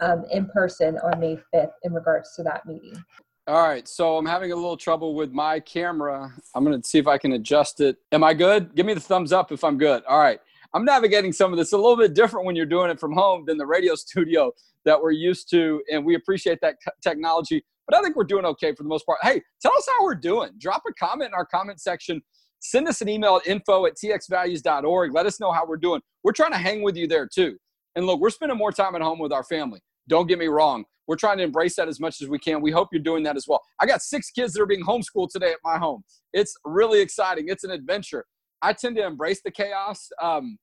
um, 0.00 0.24
in 0.30 0.46
person 0.46 0.98
on 0.98 1.20
May 1.20 1.38
5th 1.54 1.72
in 1.82 1.92
regards 1.92 2.34
to 2.36 2.42
that 2.44 2.66
meeting. 2.66 2.96
All 3.46 3.62
right, 3.62 3.86
so 3.86 4.16
I'm 4.16 4.24
having 4.24 4.52
a 4.52 4.54
little 4.54 4.76
trouble 4.76 5.14
with 5.14 5.32
my 5.32 5.60
camera. 5.60 6.32
I'm 6.54 6.64
to 6.64 6.80
see 6.82 6.98
if 6.98 7.06
I 7.06 7.18
can 7.18 7.32
adjust 7.32 7.78
it. 7.82 7.98
Am 8.10 8.24
I 8.24 8.32
good? 8.32 8.74
Give 8.74 8.86
me 8.86 8.94
the 8.94 9.00
thumbs 9.00 9.34
up 9.34 9.52
if 9.52 9.62
I'm 9.62 9.76
good. 9.76 10.02
All 10.08 10.18
right. 10.18 10.40
I'm 10.72 10.82
navigating 10.82 11.30
some 11.30 11.52
of 11.52 11.58
this 11.58 11.72
a 11.72 11.76
little 11.76 11.96
bit 11.96 12.14
different 12.14 12.46
when 12.46 12.56
you're 12.56 12.64
doing 12.64 12.90
it 12.90 12.98
from 12.98 13.12
home 13.12 13.44
than 13.46 13.58
the 13.58 13.66
radio 13.66 13.94
studio 13.96 14.50
that 14.86 14.98
we're 14.98 15.10
used 15.10 15.50
to, 15.50 15.82
and 15.92 16.06
we 16.06 16.14
appreciate 16.14 16.58
that 16.62 16.76
technology. 17.02 17.62
But 17.86 17.98
I 17.98 18.02
think 18.02 18.16
we're 18.16 18.24
doing 18.24 18.46
okay 18.46 18.74
for 18.74 18.82
the 18.82 18.88
most 18.88 19.04
part. 19.04 19.18
Hey, 19.22 19.42
tell 19.60 19.76
us 19.76 19.86
how 19.94 20.04
we're 20.04 20.14
doing. 20.14 20.52
Drop 20.56 20.82
a 20.88 20.92
comment 20.94 21.28
in 21.28 21.34
our 21.34 21.44
comment 21.44 21.82
section. 21.82 22.22
Send 22.60 22.88
us 22.88 23.02
an 23.02 23.10
email 23.10 23.36
at 23.36 23.46
info 23.46 23.84
at 23.84 23.96
txvalues.org. 23.96 25.12
Let 25.12 25.26
us 25.26 25.38
know 25.38 25.52
how 25.52 25.66
we're 25.66 25.76
doing. 25.76 26.00
We're 26.22 26.32
trying 26.32 26.52
to 26.52 26.58
hang 26.58 26.82
with 26.82 26.96
you 26.96 27.06
there 27.06 27.28
too. 27.28 27.58
And 27.94 28.06
look, 28.06 28.20
we're 28.20 28.30
spending 28.30 28.56
more 28.56 28.72
time 28.72 28.94
at 28.94 29.02
home 29.02 29.18
with 29.18 29.32
our 29.32 29.44
family. 29.44 29.80
Don't 30.08 30.26
get 30.26 30.38
me 30.38 30.46
wrong. 30.46 30.84
We're 31.06 31.16
trying 31.16 31.38
to 31.38 31.44
embrace 31.44 31.76
that 31.76 31.88
as 31.88 32.00
much 32.00 32.22
as 32.22 32.28
we 32.28 32.38
can. 32.38 32.62
We 32.62 32.70
hope 32.70 32.88
you're 32.92 33.02
doing 33.02 33.24
that 33.24 33.36
as 33.36 33.46
well. 33.46 33.60
I 33.80 33.86
got 33.86 34.02
six 34.02 34.30
kids 34.30 34.54
that 34.54 34.62
are 34.62 34.66
being 34.66 34.84
homeschooled 34.84 35.30
today 35.30 35.52
at 35.52 35.58
my 35.62 35.76
home. 35.78 36.02
It's 36.32 36.54
really 36.64 37.00
exciting. 37.00 37.46
It's 37.48 37.64
an 37.64 37.70
adventure. 37.70 38.24
I 38.62 38.72
tend 38.72 38.96
to 38.96 39.04
embrace 39.04 39.42
the 39.44 39.50
chaos. 39.50 40.08
Um, 40.22 40.58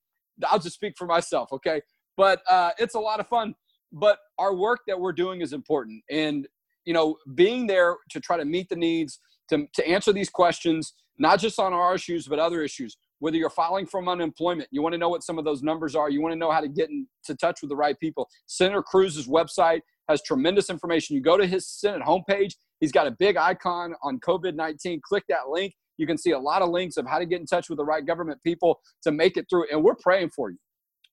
I'll 0.47 0.59
just 0.59 0.75
speak 0.75 0.95
for 0.97 1.05
myself, 1.05 1.49
okay? 1.51 1.81
But 2.17 2.41
uh, 2.49 2.71
it's 2.79 2.95
a 2.95 2.99
lot 2.99 3.19
of 3.19 3.27
fun. 3.27 3.53
But 3.91 4.17
our 4.39 4.55
work 4.55 4.79
that 4.87 4.99
we're 4.99 5.13
doing 5.13 5.41
is 5.41 5.53
important. 5.53 6.03
And, 6.09 6.47
you 6.85 6.93
know, 6.93 7.17
being 7.35 7.67
there 7.67 7.97
to 8.09 8.19
try 8.19 8.37
to 8.37 8.45
meet 8.45 8.69
the 8.69 8.75
needs, 8.75 9.19
to, 9.49 9.67
to 9.73 9.87
answer 9.87 10.11
these 10.11 10.29
questions, 10.29 10.93
not 11.19 11.39
just 11.39 11.59
on 11.59 11.73
our 11.73 11.93
issues, 11.93 12.27
but 12.27 12.39
other 12.39 12.63
issues 12.63 12.97
whether 13.21 13.37
you're 13.37 13.51
filing 13.51 13.85
from 13.85 14.09
unemployment, 14.09 14.67
you 14.71 14.81
want 14.81 14.93
to 14.93 14.97
know 14.97 15.07
what 15.07 15.23
some 15.23 15.37
of 15.37 15.45
those 15.45 15.61
numbers 15.61 15.95
are, 15.95 16.09
you 16.09 16.21
want 16.21 16.33
to 16.33 16.39
know 16.39 16.51
how 16.51 16.59
to 16.59 16.67
get 16.67 16.89
into 16.89 17.35
touch 17.39 17.61
with 17.61 17.69
the 17.69 17.75
right 17.75 17.97
people. 17.99 18.27
Senator 18.47 18.81
Cruz's 18.81 19.27
website 19.27 19.81
has 20.09 20.23
tremendous 20.23 20.71
information. 20.71 21.15
You 21.15 21.21
go 21.21 21.37
to 21.37 21.45
his 21.45 21.67
Senate 21.67 22.01
homepage, 22.01 22.55
he's 22.79 22.91
got 22.91 23.05
a 23.05 23.11
big 23.11 23.37
icon 23.37 23.93
on 24.01 24.19
COVID 24.19 24.55
19. 24.55 25.01
Click 25.07 25.23
that 25.29 25.49
link. 25.49 25.75
You 25.97 26.07
can 26.07 26.17
see 26.17 26.31
a 26.31 26.39
lot 26.39 26.63
of 26.63 26.69
links 26.69 26.97
of 26.97 27.05
how 27.05 27.19
to 27.19 27.27
get 27.27 27.39
in 27.39 27.45
touch 27.45 27.69
with 27.69 27.77
the 27.77 27.85
right 27.85 28.03
government 28.03 28.41
people 28.43 28.79
to 29.03 29.11
make 29.11 29.37
it 29.37 29.45
through. 29.51 29.65
And 29.71 29.83
we're 29.83 29.95
praying 29.95 30.31
for 30.31 30.49
you. 30.49 30.57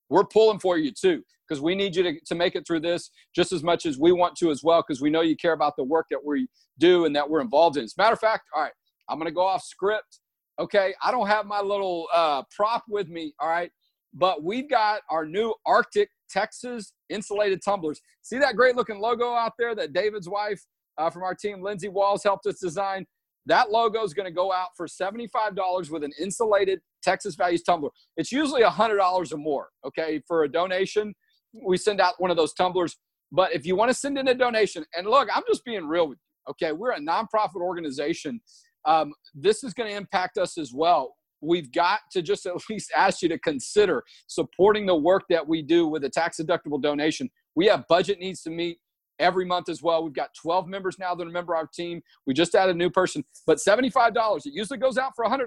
We're 0.09 0.25
pulling 0.25 0.61
for 0.61 0.79
you 0.79 0.91
too, 0.91 1.23
because 1.47 1.61
we 1.61 1.75
need 1.75 1.95
you 1.95 2.03
to, 2.05 2.15
to 2.25 2.35
make 2.35 2.55
it 2.55 2.67
through 2.67 2.81
this 2.81 3.11
just 3.37 3.53
as 3.53 3.63
much 3.63 3.85
as 3.85 3.99
we 3.99 4.13
want 4.13 4.35
to 4.37 4.51
as 4.51 4.65
well, 4.65 4.83
because 4.83 5.03
we 5.03 5.11
know 5.11 5.21
you 5.21 5.37
care 5.37 5.53
about 5.53 5.75
the 5.77 5.85
work 5.85 6.07
that 6.11 6.25
we 6.25 6.49
do 6.79 7.05
and 7.05 7.15
that 7.15 7.29
we're 7.29 7.43
involved 7.43 7.77
in. 7.77 7.85
As 7.85 7.95
a 7.99 8.01
matter 8.01 8.15
of 8.15 8.21
fact, 8.21 8.45
all 8.55 8.63
right, 8.63 8.73
I'm 9.11 9.19
going 9.19 9.29
to 9.29 9.35
go 9.35 9.47
off 9.47 9.63
script. 9.63 10.21
Okay, 10.61 10.95
I 11.03 11.11
don't 11.11 11.29
have 11.29 11.47
my 11.47 11.61
little 11.61 12.09
uh, 12.13 12.43
prop 12.55 12.85
with 12.89 13.09
me. 13.09 13.33
All 13.39 13.49
right, 13.49 13.71
but 14.13 14.43
we've 14.43 14.69
got 14.69 15.03
our 15.11 15.25
new 15.25 15.55
RTIC 15.67 16.09
Texas 16.29 16.93
insulated 17.09 17.63
tumblers. 17.65 18.01
See 18.23 18.39
that 18.39 18.57
great 18.57 18.77
looking 18.77 18.99
logo 18.99 19.33
out 19.33 19.53
there 19.59 19.75
that 19.75 19.93
David's 19.93 20.29
wife 20.29 20.63
uh, 20.99 21.11
from 21.11 21.23
our 21.23 21.35
team, 21.35 21.63
Lindsay 21.63 21.89
Walls, 21.89 22.23
helped 22.25 22.47
us 22.47 22.59
design? 22.59 23.07
That 23.47 23.71
logo 23.71 24.03
is 24.03 24.13
going 24.13 24.27
to 24.27 24.33
go 24.33 24.53
out 24.53 24.69
for 24.77 24.87
$75 24.87 25.91
with 25.91 26.05
an 26.05 26.13
insulated 26.21 26.81
Texas 27.03 27.35
Values 27.35 27.63
tumbler. 27.63 27.91
It's 28.17 28.31
usually 28.31 28.63
$100 28.63 29.33
or 29.33 29.37
more, 29.39 29.69
okay, 29.87 30.21
for 30.27 30.45
a 30.45 30.49
donation. 30.49 31.15
We 31.55 31.79
send 31.79 32.01
out 32.01 32.15
one 32.19 32.31
of 32.31 32.37
those 32.37 32.53
tumblers. 32.53 32.99
But 33.33 33.55
if 33.55 33.65
you 33.65 33.75
want 33.75 33.91
to 33.91 33.95
send 33.95 34.19
in 34.19 34.29
a 34.29 34.35
donation, 34.35 34.85
and 34.95 35.07
look, 35.07 35.29
I'm 35.35 35.43
just 35.49 35.65
being 35.65 35.87
real 35.87 36.09
with 36.09 36.19
you, 36.19 36.51
okay? 36.53 36.73
We're 36.73 36.93
a 36.93 37.01
nonprofit 37.01 37.57
organization 37.63 38.41
um, 38.85 39.13
this 39.35 39.65
is 39.65 39.75
going 39.75 39.91
to 39.91 39.97
impact 39.97 40.39
us 40.39 40.59
as 40.59 40.73
well. 40.75 41.15
We've 41.41 41.71
got 41.73 42.01
to 42.13 42.23
just 42.23 42.47
at 42.47 42.55
least 42.71 42.91
ask 42.97 43.23
you 43.23 43.29
to 43.29 43.39
consider 43.39 44.03
supporting 44.27 44.87
the 44.87 44.97
work 44.97 45.25
that 45.31 45.47
we 45.47 45.63
do 45.63 45.87
with 45.87 46.05
a 46.05 46.11
tax 46.11 46.39
deductible 46.41 46.81
donation. 46.81 47.31
We 47.55 47.67
have 47.67 47.85
budget 47.89 48.19
needs 48.19 48.43
to 48.43 48.51
meet 48.51 48.79
every 49.19 49.45
month 49.45 49.69
as 49.69 49.83
well. 49.83 50.05
We've 50.05 50.13
got 50.13 50.31
12 50.41 50.69
members 50.69 50.99
now 50.99 51.15
that 51.15 51.27
are 51.27 51.31
a 51.31 51.33
member 51.33 51.55
of 51.55 51.59
our 51.59 51.67
team. 51.67 52.01
We 52.27 52.35
just 52.35 52.55
added 52.55 52.77
a 52.77 52.79
new 52.79 52.91
person, 52.91 53.25
but 53.47 53.59
$75. 53.59 54.47
It 54.47 54.53
usually 54.55 54.79
goes 54.79 54.97
out 54.97 55.13
for 55.17 55.25
$100. 55.25 55.47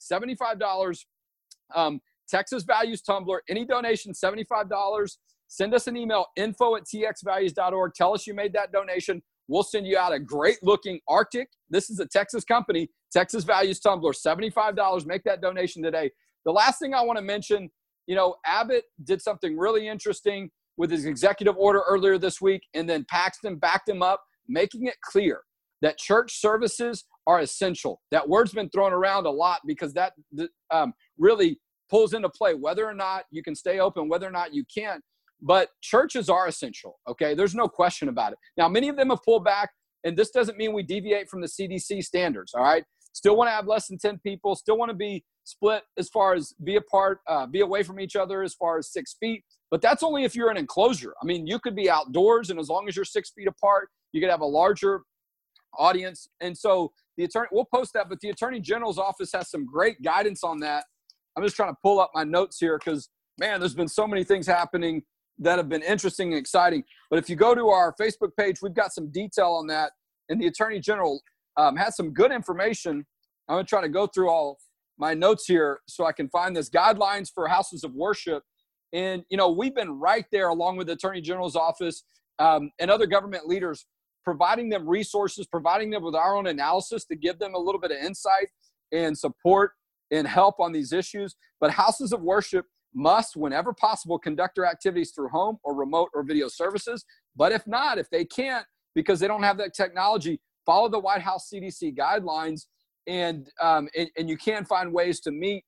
$75. 0.00 1.04
Um, 1.74 2.00
Texas 2.28 2.64
Values 2.64 3.02
Tumbler, 3.02 3.42
any 3.48 3.64
donation, 3.64 4.12
$75. 4.12 5.16
Send 5.48 5.74
us 5.74 5.86
an 5.86 5.96
email, 5.96 6.26
info 6.36 6.76
at 6.76 6.84
txvalues.org. 6.84 7.94
Tell 7.94 8.14
us 8.14 8.26
you 8.26 8.34
made 8.34 8.52
that 8.52 8.72
donation. 8.72 9.22
We'll 9.48 9.62
send 9.62 9.86
you 9.86 9.96
out 9.96 10.12
a 10.12 10.18
great 10.18 10.58
looking 10.62 11.00
RTIC. 11.08 11.46
This 11.70 11.90
is 11.90 12.00
a 12.00 12.06
Texas 12.06 12.44
company, 12.44 12.88
Texas 13.12 13.44
Values 13.44 13.80
Tumbler, 13.80 14.12
$75. 14.12 15.06
Make 15.06 15.22
that 15.24 15.40
donation 15.40 15.82
today. 15.82 16.10
The 16.44 16.52
last 16.52 16.78
thing 16.78 16.94
I 16.94 17.02
want 17.02 17.18
to 17.18 17.24
mention, 17.24 17.70
you 18.06 18.16
know, 18.16 18.36
Abbott 18.44 18.84
did 19.04 19.22
something 19.22 19.56
really 19.56 19.88
interesting 19.88 20.50
with 20.76 20.90
his 20.90 21.06
executive 21.06 21.56
order 21.56 21.82
earlier 21.88 22.18
this 22.18 22.40
week, 22.40 22.62
and 22.74 22.88
then 22.88 23.06
Paxton 23.08 23.56
backed 23.56 23.88
him 23.88 24.02
up, 24.02 24.22
making 24.48 24.86
it 24.86 24.94
clear 25.02 25.42
that 25.82 25.98
church 25.98 26.40
services 26.40 27.04
are 27.26 27.40
essential. 27.40 28.00
That 28.10 28.28
word's 28.28 28.52
been 28.52 28.70
thrown 28.70 28.92
around 28.92 29.26
a 29.26 29.30
lot 29.30 29.60
because 29.66 29.92
that 29.94 30.12
um, 30.70 30.92
really 31.18 31.58
pulls 31.90 32.14
into 32.14 32.28
play 32.28 32.54
whether 32.54 32.86
or 32.86 32.94
not 32.94 33.24
you 33.30 33.42
can 33.42 33.54
stay 33.54 33.78
open, 33.78 34.08
whether 34.08 34.26
or 34.26 34.30
not 34.30 34.54
you 34.54 34.64
can't. 34.74 35.02
But 35.40 35.70
churches 35.82 36.28
are 36.28 36.46
essential, 36.46 36.98
okay? 37.08 37.34
There's 37.34 37.54
no 37.54 37.68
question 37.68 38.08
about 38.08 38.32
it. 38.32 38.38
Now, 38.56 38.68
many 38.68 38.88
of 38.88 38.96
them 38.96 39.10
have 39.10 39.22
pulled 39.22 39.44
back, 39.44 39.70
and 40.04 40.16
this 40.16 40.30
doesn't 40.30 40.56
mean 40.56 40.72
we 40.72 40.82
deviate 40.82 41.28
from 41.28 41.40
the 41.40 41.46
CDC 41.46 42.02
standards, 42.02 42.54
all 42.54 42.62
right? 42.62 42.84
Still 43.12 43.36
want 43.36 43.48
to 43.48 43.52
have 43.52 43.66
less 43.66 43.88
than 43.88 43.98
10 43.98 44.18
people, 44.18 44.54
still 44.54 44.76
want 44.76 44.90
to 44.90 44.96
be 44.96 45.24
split 45.44 45.82
as 45.98 46.08
far 46.08 46.34
as 46.34 46.54
be 46.64 46.76
apart, 46.76 47.20
uh, 47.28 47.46
be 47.46 47.60
away 47.60 47.82
from 47.82 48.00
each 48.00 48.16
other 48.16 48.42
as 48.42 48.54
far 48.54 48.78
as 48.78 48.92
six 48.92 49.16
feet. 49.18 49.44
But 49.70 49.80
that's 49.80 50.02
only 50.02 50.24
if 50.24 50.34
you're 50.34 50.50
an 50.50 50.56
enclosure. 50.56 51.14
I 51.22 51.26
mean, 51.26 51.46
you 51.46 51.58
could 51.58 51.74
be 51.74 51.90
outdoors, 51.90 52.50
and 52.50 52.58
as 52.58 52.68
long 52.68 52.88
as 52.88 52.96
you're 52.96 53.04
six 53.04 53.30
feet 53.30 53.48
apart, 53.48 53.88
you 54.12 54.20
could 54.20 54.30
have 54.30 54.40
a 54.40 54.46
larger 54.46 55.02
audience. 55.78 56.28
And 56.40 56.56
so 56.56 56.92
the 57.16 57.24
attorney, 57.24 57.48
we'll 57.52 57.68
post 57.72 57.92
that, 57.94 58.08
but 58.08 58.20
the 58.20 58.30
attorney 58.30 58.60
general's 58.60 58.98
office 58.98 59.32
has 59.32 59.50
some 59.50 59.66
great 59.66 60.00
guidance 60.02 60.42
on 60.42 60.60
that. 60.60 60.84
I'm 61.36 61.42
just 61.42 61.56
trying 61.56 61.72
to 61.72 61.78
pull 61.82 62.00
up 62.00 62.10
my 62.14 62.24
notes 62.24 62.58
here 62.58 62.78
because, 62.78 63.08
man, 63.38 63.60
there's 63.60 63.74
been 63.74 63.88
so 63.88 64.06
many 64.06 64.24
things 64.24 64.46
happening 64.46 65.02
that 65.38 65.58
have 65.58 65.68
been 65.68 65.82
interesting 65.82 66.32
and 66.32 66.38
exciting. 66.38 66.84
But 67.10 67.18
if 67.18 67.28
you 67.28 67.36
go 67.36 67.54
to 67.54 67.68
our 67.68 67.94
Facebook 68.00 68.30
page, 68.38 68.56
we've 68.62 68.74
got 68.74 68.92
some 68.92 69.10
detail 69.10 69.50
on 69.52 69.66
that. 69.68 69.92
And 70.28 70.40
the 70.40 70.46
Attorney 70.46 70.80
General 70.80 71.20
um, 71.56 71.76
had 71.76 71.94
some 71.94 72.12
good 72.12 72.32
information. 72.32 73.04
I'm 73.48 73.56
going 73.56 73.64
to 73.64 73.68
try 73.68 73.80
to 73.80 73.88
go 73.88 74.06
through 74.06 74.30
all 74.30 74.58
my 74.98 75.14
notes 75.14 75.44
here 75.46 75.80
so 75.86 76.06
I 76.06 76.12
can 76.12 76.28
find 76.30 76.56
this 76.56 76.70
guidelines 76.70 77.30
for 77.32 77.46
houses 77.48 77.84
of 77.84 77.92
worship. 77.92 78.42
And, 78.92 79.24
you 79.28 79.36
know, 79.36 79.50
we've 79.50 79.74
been 79.74 79.90
right 79.90 80.24
there 80.32 80.48
along 80.48 80.76
with 80.78 80.86
the 80.86 80.94
Attorney 80.94 81.20
General's 81.20 81.56
office 81.56 82.04
um, 82.38 82.70
and 82.78 82.90
other 82.90 83.06
government 83.06 83.46
leaders, 83.46 83.86
providing 84.24 84.68
them 84.68 84.88
resources, 84.88 85.46
providing 85.46 85.90
them 85.90 86.02
with 86.02 86.14
our 86.14 86.36
own 86.36 86.46
analysis 86.46 87.04
to 87.06 87.16
give 87.16 87.38
them 87.38 87.54
a 87.54 87.58
little 87.58 87.80
bit 87.80 87.90
of 87.90 87.98
insight 87.98 88.48
and 88.92 89.16
support 89.16 89.72
and 90.10 90.26
help 90.26 90.60
on 90.60 90.72
these 90.72 90.92
issues. 90.92 91.36
But 91.60 91.70
houses 91.70 92.12
of 92.12 92.22
worship 92.22 92.66
must, 92.96 93.36
whenever 93.36 93.72
possible, 93.74 94.18
conduct 94.18 94.56
their 94.56 94.66
activities 94.66 95.12
through 95.12 95.28
home 95.28 95.58
or 95.62 95.76
remote 95.76 96.08
or 96.14 96.24
video 96.24 96.48
services. 96.48 97.04
But 97.36 97.52
if 97.52 97.66
not, 97.66 97.98
if 97.98 98.08
they 98.10 98.24
can't, 98.24 98.64
because 98.94 99.20
they 99.20 99.28
don't 99.28 99.42
have 99.42 99.58
that 99.58 99.74
technology, 99.74 100.40
follow 100.64 100.88
the 100.88 100.98
White 100.98 101.20
House 101.20 101.50
CDC 101.52 101.96
guidelines, 101.96 102.62
and, 103.06 103.48
um, 103.60 103.88
and, 103.94 104.08
and 104.16 104.28
you 104.28 104.38
can 104.38 104.64
find 104.64 104.92
ways 104.92 105.20
to 105.20 105.30
meet 105.30 105.62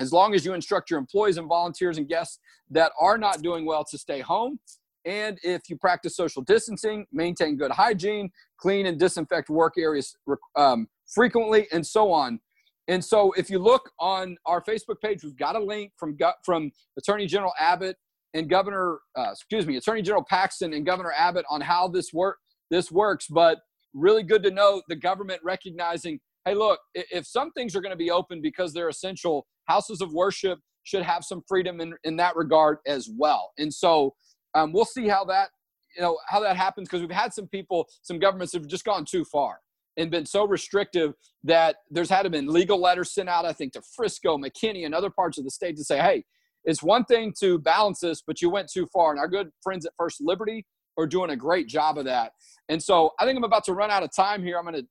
as 0.00 0.12
long 0.12 0.34
as 0.34 0.44
you 0.44 0.54
instruct 0.54 0.90
your 0.90 0.98
employees 0.98 1.36
and 1.36 1.48
volunteers 1.48 1.98
and 1.98 2.08
guests 2.08 2.38
that 2.70 2.92
are 3.00 3.18
not 3.18 3.42
doing 3.42 3.66
well 3.66 3.84
to 3.90 3.98
stay 3.98 4.20
home. 4.20 4.58
And 5.04 5.38
if 5.42 5.62
you 5.68 5.76
practice 5.76 6.16
social 6.16 6.42
distancing, 6.42 7.06
maintain 7.12 7.56
good 7.56 7.72
hygiene, 7.72 8.30
clean 8.58 8.86
and 8.86 8.98
disinfect 8.98 9.50
work 9.50 9.74
areas 9.76 10.16
um, 10.56 10.86
frequently, 11.06 11.66
and 11.72 11.86
so 11.86 12.10
on. 12.12 12.40
And 12.88 13.04
so, 13.04 13.32
if 13.32 13.48
you 13.48 13.58
look 13.58 13.90
on 13.98 14.36
our 14.46 14.62
Facebook 14.62 15.00
page, 15.02 15.24
we've 15.24 15.36
got 15.36 15.56
a 15.56 15.60
link 15.60 15.92
from 15.96 16.16
from 16.44 16.70
Attorney 16.98 17.26
General 17.26 17.52
Abbott 17.58 17.96
and 18.34 18.48
Governor, 18.48 18.98
uh, 19.16 19.30
excuse 19.32 19.66
me, 19.66 19.76
Attorney 19.76 20.02
General 20.02 20.24
Paxton 20.28 20.74
and 20.74 20.84
Governor 20.84 21.12
Abbott 21.16 21.46
on 21.48 21.60
how 21.60 21.88
this 21.88 22.12
work 22.12 22.36
this 22.70 22.92
works. 22.92 23.26
But 23.28 23.58
really 23.94 24.22
good 24.22 24.42
to 24.42 24.50
know 24.50 24.82
the 24.88 24.96
government 24.96 25.40
recognizing, 25.42 26.20
hey, 26.44 26.54
look, 26.54 26.80
if 26.94 27.26
some 27.26 27.52
things 27.52 27.74
are 27.74 27.80
going 27.80 27.92
to 27.92 27.96
be 27.96 28.10
open 28.10 28.42
because 28.42 28.72
they're 28.72 28.88
essential, 28.88 29.46
houses 29.66 30.00
of 30.00 30.12
worship 30.12 30.58
should 30.82 31.02
have 31.02 31.24
some 31.24 31.42
freedom 31.48 31.80
in, 31.80 31.94
in 32.04 32.16
that 32.16 32.36
regard 32.36 32.78
as 32.86 33.08
well. 33.16 33.52
And 33.56 33.72
so, 33.72 34.14
um, 34.54 34.72
we'll 34.72 34.84
see 34.84 35.08
how 35.08 35.24
that 35.24 35.48
you 35.96 36.02
know 36.02 36.18
how 36.28 36.40
that 36.40 36.56
happens 36.56 36.88
because 36.88 37.00
we've 37.00 37.10
had 37.10 37.32
some 37.32 37.48
people, 37.48 37.86
some 38.02 38.18
governments 38.18 38.52
have 38.52 38.66
just 38.66 38.84
gone 38.84 39.06
too 39.06 39.24
far 39.24 39.60
and 39.96 40.10
been 40.10 40.26
so 40.26 40.46
restrictive 40.46 41.14
that 41.44 41.76
there's 41.90 42.10
had 42.10 42.22
to 42.22 42.30
been 42.30 42.46
legal 42.46 42.80
letters 42.80 43.12
sent 43.12 43.28
out, 43.28 43.44
I 43.44 43.52
think, 43.52 43.74
to 43.74 43.82
Frisco, 43.96 44.36
McKinney, 44.38 44.84
and 44.84 44.94
other 44.94 45.10
parts 45.10 45.38
of 45.38 45.44
the 45.44 45.50
state 45.50 45.76
to 45.76 45.84
say, 45.84 45.98
hey, 45.98 46.24
it's 46.64 46.82
one 46.82 47.04
thing 47.04 47.32
to 47.40 47.58
balance 47.58 48.00
this, 48.00 48.22
but 48.26 48.40
you 48.40 48.50
went 48.50 48.70
too 48.70 48.86
far. 48.92 49.10
And 49.10 49.20
our 49.20 49.28
good 49.28 49.50
friends 49.62 49.84
at 49.86 49.92
First 49.98 50.20
Liberty 50.20 50.66
are 50.96 51.06
doing 51.06 51.30
a 51.30 51.36
great 51.36 51.68
job 51.68 51.98
of 51.98 52.04
that. 52.06 52.32
And 52.68 52.82
so 52.82 53.10
I 53.18 53.24
think 53.24 53.36
I'm 53.36 53.44
about 53.44 53.64
to 53.64 53.74
run 53.74 53.90
out 53.90 54.02
of 54.02 54.10
time 54.14 54.42
here. 54.42 54.58
I'm 54.58 54.64
going 54.64 54.76
to 54.76 54.86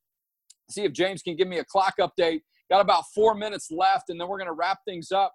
see 0.69 0.83
if 0.83 0.93
James 0.93 1.21
can 1.21 1.35
give 1.35 1.47
me 1.47 1.59
a 1.59 1.65
clock 1.65 1.95
update. 1.99 2.41
Got 2.69 2.81
about 2.81 3.05
four 3.13 3.35
minutes 3.35 3.69
left, 3.71 4.09
and 4.09 4.19
then 4.19 4.27
we're 4.27 4.37
going 4.37 4.47
to 4.47 4.53
wrap 4.53 4.79
things 4.85 5.11
up. 5.11 5.33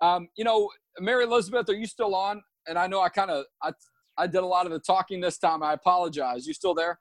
Um, 0.00 0.28
you 0.36 0.44
know, 0.44 0.70
Mary 1.00 1.24
Elizabeth, 1.24 1.68
are 1.70 1.74
you 1.74 1.86
still 1.86 2.14
on? 2.14 2.42
And 2.66 2.78
I 2.78 2.86
know 2.86 3.00
I 3.00 3.08
kind 3.08 3.30
of 3.30 3.44
I, 3.62 3.72
I 4.16 4.26
did 4.26 4.42
a 4.42 4.46
lot 4.46 4.66
of 4.66 4.72
the 4.72 4.78
talking 4.78 5.20
this 5.20 5.38
time. 5.38 5.62
I 5.62 5.72
apologize. 5.72 6.46
You 6.46 6.52
still 6.52 6.74
there? 6.74 6.98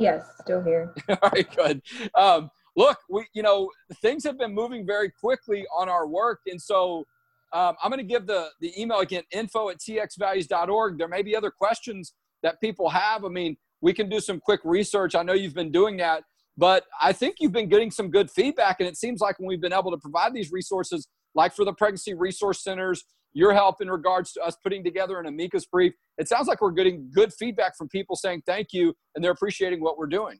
Yes, 0.00 0.24
still 0.40 0.62
here. 0.62 0.94
All 1.10 1.30
right, 1.30 1.54
good. 1.54 1.82
Um, 2.14 2.50
look, 2.74 2.98
we 3.10 3.26
you 3.34 3.42
know 3.42 3.70
things 4.00 4.24
have 4.24 4.38
been 4.38 4.54
moving 4.54 4.86
very 4.86 5.10
quickly 5.10 5.66
on 5.76 5.90
our 5.90 6.08
work, 6.08 6.40
and 6.46 6.60
so 6.60 7.04
um, 7.52 7.76
I'm 7.82 7.90
going 7.90 7.98
to 7.98 8.04
give 8.04 8.26
the 8.26 8.48
the 8.60 8.72
email 8.80 9.00
again, 9.00 9.24
info 9.30 9.68
at 9.68 9.78
txvalues.org. 9.78 10.98
There 10.98 11.06
may 11.06 11.22
be 11.22 11.36
other 11.36 11.50
questions 11.50 12.14
that 12.42 12.58
people 12.62 12.88
have. 12.88 13.26
I 13.26 13.28
mean, 13.28 13.58
we 13.82 13.92
can 13.92 14.08
do 14.08 14.20
some 14.20 14.40
quick 14.40 14.60
research. 14.64 15.14
I 15.14 15.22
know 15.22 15.34
you've 15.34 15.54
been 15.54 15.70
doing 15.70 15.98
that, 15.98 16.24
but 16.56 16.84
I 17.00 17.12
think 17.12 17.36
you've 17.38 17.52
been 17.52 17.68
getting 17.68 17.90
some 17.90 18.10
good 18.10 18.30
feedback, 18.30 18.76
and 18.80 18.88
it 18.88 18.96
seems 18.96 19.20
like 19.20 19.38
when 19.38 19.48
we've 19.48 19.60
been 19.60 19.74
able 19.74 19.90
to 19.90 19.98
provide 19.98 20.32
these 20.32 20.50
resources, 20.50 21.08
like 21.34 21.54
for 21.54 21.66
the 21.66 21.74
pregnancy 21.74 22.14
resource 22.14 22.64
centers, 22.64 23.04
your 23.32 23.52
help 23.52 23.80
in 23.80 23.90
regards 23.90 24.32
to 24.32 24.42
us 24.42 24.56
putting 24.62 24.82
together 24.82 25.18
an 25.18 25.26
amicus 25.26 25.66
brief. 25.66 25.92
It 26.18 26.28
sounds 26.28 26.48
like 26.48 26.60
we're 26.60 26.72
getting 26.72 27.10
good 27.12 27.32
feedback 27.32 27.76
from 27.76 27.88
people 27.88 28.16
saying 28.16 28.42
thank 28.46 28.68
you 28.72 28.94
and 29.14 29.24
they're 29.24 29.32
appreciating 29.32 29.80
what 29.80 29.98
we're 29.98 30.06
doing. 30.06 30.38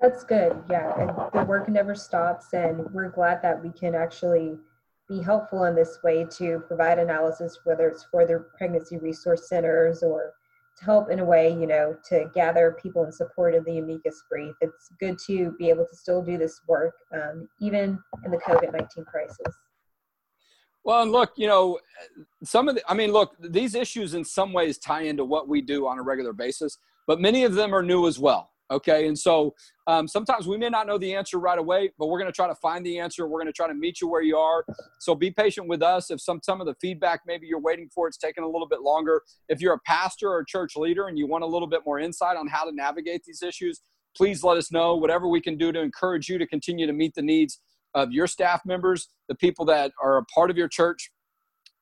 That's 0.00 0.24
good. 0.24 0.62
Yeah. 0.68 0.92
And 0.98 1.10
the 1.32 1.46
work 1.46 1.68
never 1.68 1.94
stops. 1.94 2.52
And 2.52 2.86
we're 2.92 3.08
glad 3.08 3.40
that 3.42 3.62
we 3.62 3.70
can 3.70 3.94
actually 3.94 4.56
be 5.08 5.22
helpful 5.22 5.64
in 5.64 5.74
this 5.74 5.98
way 6.04 6.26
to 6.38 6.62
provide 6.66 6.98
analysis, 6.98 7.60
whether 7.64 7.88
it's 7.88 8.04
for 8.10 8.26
the 8.26 8.44
pregnancy 8.58 8.98
resource 8.98 9.48
centers 9.48 10.02
or 10.02 10.34
to 10.78 10.84
help 10.84 11.10
in 11.10 11.20
a 11.20 11.24
way, 11.24 11.50
you 11.50 11.66
know, 11.66 11.96
to 12.10 12.30
gather 12.34 12.76
people 12.82 13.04
in 13.04 13.12
support 13.12 13.54
of 13.54 13.64
the 13.64 13.78
amicus 13.78 14.22
brief. 14.28 14.54
It's 14.60 14.90
good 15.00 15.16
to 15.26 15.54
be 15.58 15.70
able 15.70 15.86
to 15.86 15.96
still 15.96 16.22
do 16.22 16.36
this 16.36 16.60
work, 16.68 16.94
um, 17.14 17.48
even 17.60 17.98
in 18.24 18.30
the 18.30 18.36
COVID 18.38 18.72
19 18.72 19.04
crisis. 19.04 19.54
Well, 20.86 21.02
and 21.02 21.10
look, 21.10 21.32
you 21.36 21.48
know, 21.48 21.80
some 22.44 22.68
of 22.68 22.76
the, 22.76 22.82
I 22.88 22.94
mean, 22.94 23.10
look, 23.10 23.34
these 23.40 23.74
issues 23.74 24.14
in 24.14 24.24
some 24.24 24.52
ways 24.52 24.78
tie 24.78 25.02
into 25.02 25.24
what 25.24 25.48
we 25.48 25.60
do 25.60 25.88
on 25.88 25.98
a 25.98 26.02
regular 26.02 26.32
basis, 26.32 26.78
but 27.08 27.20
many 27.20 27.42
of 27.42 27.54
them 27.54 27.74
are 27.74 27.82
new 27.82 28.06
as 28.06 28.20
well. 28.20 28.50
Okay. 28.70 29.08
And 29.08 29.18
so 29.18 29.52
um, 29.88 30.06
sometimes 30.06 30.46
we 30.46 30.56
may 30.56 30.68
not 30.68 30.86
know 30.86 30.96
the 30.96 31.12
answer 31.12 31.38
right 31.38 31.58
away, 31.58 31.90
but 31.98 32.06
we're 32.06 32.20
going 32.20 32.30
to 32.30 32.34
try 32.34 32.46
to 32.46 32.54
find 32.54 32.86
the 32.86 33.00
answer. 33.00 33.26
We're 33.26 33.40
going 33.40 33.52
to 33.52 33.52
try 33.52 33.66
to 33.66 33.74
meet 33.74 34.00
you 34.00 34.06
where 34.06 34.22
you 34.22 34.36
are. 34.36 34.64
So 35.00 35.16
be 35.16 35.32
patient 35.32 35.66
with 35.66 35.82
us. 35.82 36.12
If 36.12 36.20
some, 36.20 36.38
some 36.44 36.60
of 36.60 36.68
the 36.68 36.74
feedback 36.80 37.22
maybe 37.26 37.48
you're 37.48 37.60
waiting 37.60 37.88
for, 37.92 38.06
it's 38.06 38.16
taking 38.16 38.44
a 38.44 38.48
little 38.48 38.68
bit 38.68 38.82
longer. 38.82 39.22
If 39.48 39.60
you're 39.60 39.74
a 39.74 39.80
pastor 39.86 40.28
or 40.28 40.40
a 40.40 40.46
church 40.46 40.76
leader 40.76 41.08
and 41.08 41.18
you 41.18 41.26
want 41.26 41.42
a 41.42 41.48
little 41.48 41.68
bit 41.68 41.80
more 41.84 41.98
insight 41.98 42.36
on 42.36 42.46
how 42.46 42.64
to 42.64 42.72
navigate 42.72 43.24
these 43.24 43.42
issues, 43.42 43.80
please 44.16 44.44
let 44.44 44.56
us 44.56 44.70
know 44.70 44.94
whatever 44.94 45.26
we 45.26 45.40
can 45.40 45.56
do 45.56 45.72
to 45.72 45.80
encourage 45.80 46.28
you 46.28 46.38
to 46.38 46.46
continue 46.46 46.86
to 46.86 46.92
meet 46.92 47.14
the 47.16 47.22
needs 47.22 47.60
of 47.96 48.12
your 48.12 48.28
staff 48.28 48.60
members, 48.64 49.08
the 49.28 49.34
people 49.34 49.64
that 49.64 49.90
are 50.00 50.18
a 50.18 50.24
part 50.26 50.50
of 50.50 50.56
your 50.56 50.68
church 50.68 51.10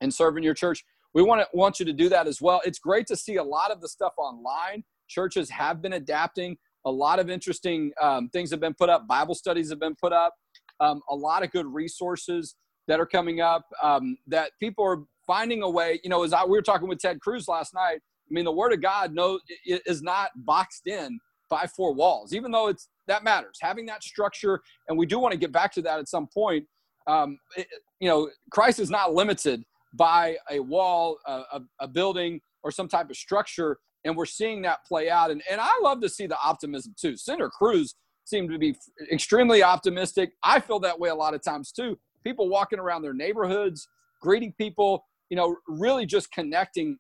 and 0.01 0.15
serving 0.15 0.45
your 0.45 0.55
church. 0.55 0.83
We 1.13 1.23
want 1.23 1.43
to 1.43 1.49
want 1.53 1.79
you 1.79 1.85
to 1.87 1.93
do 1.93 2.09
that 2.09 2.27
as 2.27 2.41
well. 2.41 2.63
It's 2.65 2.79
great 2.79 3.07
to 3.09 3.17
see 3.17 3.37
a 3.37 3.45
lot 3.45 3.71
of 3.71 3.81
the 3.81 3.89
stuff 3.89 4.15
online. 4.17 4.85
Churches 5.09 5.51
have 5.51 5.83
been 5.83 5.93
adapting. 5.93 6.57
A 6.87 6.91
lot 6.91 7.19
of 7.19 7.29
interesting 7.29 7.93
um, 8.01 8.29
things 8.31 8.51
have 8.51 8.61
been 8.61 8.75
put 8.75 8.89
up. 8.89 9.07
Bible 9.07 9.35
studies 9.35 9.71
have 9.71 9.81
been 9.81 9.97
put 10.01 10.13
up. 10.13 10.35
Um, 10.81 11.01
a 11.11 11.15
lot 11.15 11.43
of 11.43 11.51
good 11.51 11.67
resources 11.67 12.55
that 12.89 13.01
are 13.01 13.07
coming 13.07 13.41
up 13.41 13.65
um, 13.83 14.17
that 14.27 14.53
people 14.61 14.85
are 14.85 15.03
finding 15.27 15.63
a 15.63 15.71
way. 15.71 16.01
You 16.05 16.11
know, 16.11 16.23
as 16.23 16.33
I, 16.33 16.45
we 16.45 16.51
were 16.51 16.63
talking 16.63 16.89
with 16.89 16.99
Ted 16.99 17.21
Cruz 17.21 17.49
last 17.49 17.75
night. 17.75 17.99
I 18.01 18.31
mean, 18.31 18.45
the 18.45 18.53
Word 18.53 18.73
of 18.73 18.81
God 18.81 19.13
no, 19.13 19.39
is 19.67 20.03
not 20.03 20.31
boxed 20.37 20.87
in 20.87 21.19
by 21.49 21.67
four 21.67 21.93
walls, 21.93 22.33
even 22.33 22.51
though 22.51 22.69
it's 22.69 22.89
that 23.07 23.25
matters. 23.25 23.59
Having 23.61 23.87
that 23.87 24.03
structure, 24.03 24.61
and 24.89 24.99
we 24.99 25.07
do 25.07 25.19
want 25.19 25.33
to 25.33 25.39
get 25.39 25.53
back 25.53 25.73
to 25.75 25.83
that 25.83 25.99
at 25.99 26.09
some 26.09 26.27
point. 26.33 26.65
Um, 27.07 27.39
it, 27.57 27.67
you 28.01 28.09
know, 28.09 28.31
Christ 28.51 28.81
is 28.81 28.91
not 28.91 29.13
limited 29.13 29.63
by 29.93 30.37
a 30.51 30.59
wall, 30.59 31.19
a, 31.27 31.43
a, 31.53 31.61
a, 31.81 31.89
building, 31.89 32.41
or 32.63 32.71
some 32.71 32.89
type 32.89 33.11
of 33.11 33.17
structure, 33.17 33.79
and 34.05 34.17
we're 34.17 34.27
seeing 34.27 34.63
that 34.63 34.85
play 34.87 35.11
out. 35.11 35.31
And 35.31 35.43
and 35.51 35.61
I 35.61 35.79
love 35.83 36.01
to 36.01 36.09
see 36.09 36.27
the 36.27 36.39
optimism 36.43 36.95
too. 36.99 37.17
Senator 37.17 37.51
Cruz 37.51 37.95
seemed 38.25 38.51
to 38.51 38.59
be 38.59 38.75
extremely 39.13 39.63
optimistic. 39.63 40.33
I 40.43 40.61
feel 40.61 40.81
that 40.81 40.99
way 40.99 41.11
a 41.11 41.15
lot 41.15 41.35
of 41.35 41.43
times 41.43 41.73
too. 41.73 41.99
People 42.25 42.49
walking 42.49 42.79
around 42.79 43.03
their 43.03 43.13
neighborhoods, 43.13 43.87
greeting 44.23 44.55
people, 44.57 45.05
you 45.29 45.37
know, 45.37 45.57
really 45.69 46.07
just 46.07 46.33
connecting 46.33 46.97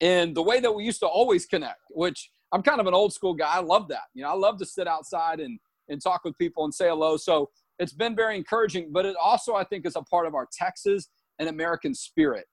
in 0.00 0.34
the 0.34 0.42
way 0.42 0.60
that 0.60 0.72
we 0.72 0.84
used 0.84 1.00
to 1.00 1.06
always 1.06 1.46
connect, 1.46 1.80
which 1.90 2.30
I'm 2.52 2.62
kind 2.62 2.80
of 2.80 2.86
an 2.86 2.94
old 2.94 3.12
school 3.12 3.34
guy. 3.34 3.50
I 3.50 3.60
love 3.60 3.88
that. 3.88 4.04
You 4.14 4.22
know, 4.22 4.30
I 4.30 4.34
love 4.34 4.58
to 4.58 4.66
sit 4.66 4.86
outside 4.86 5.40
and 5.40 5.58
and 5.88 6.00
talk 6.00 6.24
with 6.24 6.36
people 6.38 6.64
and 6.64 6.72
say 6.72 6.88
hello. 6.88 7.16
So 7.16 7.50
it's 7.78 7.92
been 7.92 8.14
very 8.14 8.36
encouraging, 8.36 8.92
but 8.92 9.04
it 9.04 9.16
also 9.22 9.54
I 9.54 9.64
think 9.64 9.86
is 9.86 9.96
a 9.96 10.02
part 10.02 10.26
of 10.26 10.34
our 10.34 10.48
Texas 10.52 11.08
and 11.38 11.48
American 11.48 11.94
spirit, 11.94 12.46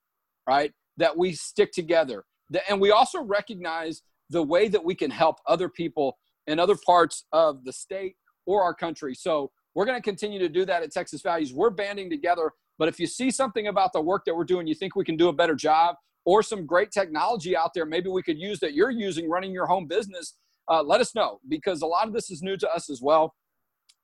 right? 0.47 0.73
That 0.97 1.17
we 1.17 1.33
stick 1.33 1.71
together. 1.71 2.25
And 2.67 2.81
we 2.81 2.91
also 2.91 3.21
recognize 3.21 4.01
the 4.29 4.43
way 4.43 4.67
that 4.67 4.83
we 4.83 4.95
can 4.95 5.11
help 5.11 5.37
other 5.47 5.69
people 5.69 6.17
in 6.47 6.59
other 6.59 6.75
parts 6.85 7.25
of 7.31 7.63
the 7.63 7.73
state 7.73 8.15
or 8.45 8.63
our 8.63 8.73
country. 8.73 9.13
So 9.13 9.51
we're 9.75 9.85
going 9.85 9.97
to 9.97 10.03
continue 10.03 10.39
to 10.39 10.49
do 10.49 10.65
that 10.65 10.81
at 10.81 10.91
Texas 10.91 11.21
Values. 11.21 11.53
We're 11.53 11.69
banding 11.69 12.09
together. 12.09 12.51
But 12.79 12.87
if 12.87 12.99
you 12.99 13.07
see 13.07 13.29
something 13.29 13.67
about 13.67 13.93
the 13.93 14.01
work 14.01 14.23
that 14.25 14.35
we're 14.35 14.45
doing, 14.45 14.65
you 14.65 14.73
think 14.73 14.95
we 14.95 15.05
can 15.05 15.17
do 15.17 15.27
a 15.27 15.33
better 15.33 15.55
job, 15.55 15.95
or 16.25 16.43
some 16.43 16.65
great 16.65 16.91
technology 16.91 17.55
out 17.55 17.71
there 17.73 17.85
maybe 17.85 18.09
we 18.09 18.21
could 18.21 18.39
use 18.39 18.59
that 18.59 18.73
you're 18.73 18.91
using 18.91 19.29
running 19.29 19.51
your 19.51 19.65
home 19.65 19.87
business, 19.87 20.35
uh, 20.69 20.83
let 20.83 21.01
us 21.01 21.15
know 21.15 21.39
because 21.47 21.81
a 21.81 21.85
lot 21.85 22.07
of 22.07 22.13
this 22.13 22.29
is 22.29 22.41
new 22.41 22.57
to 22.57 22.69
us 22.69 22.89
as 22.89 23.01
well. 23.01 23.33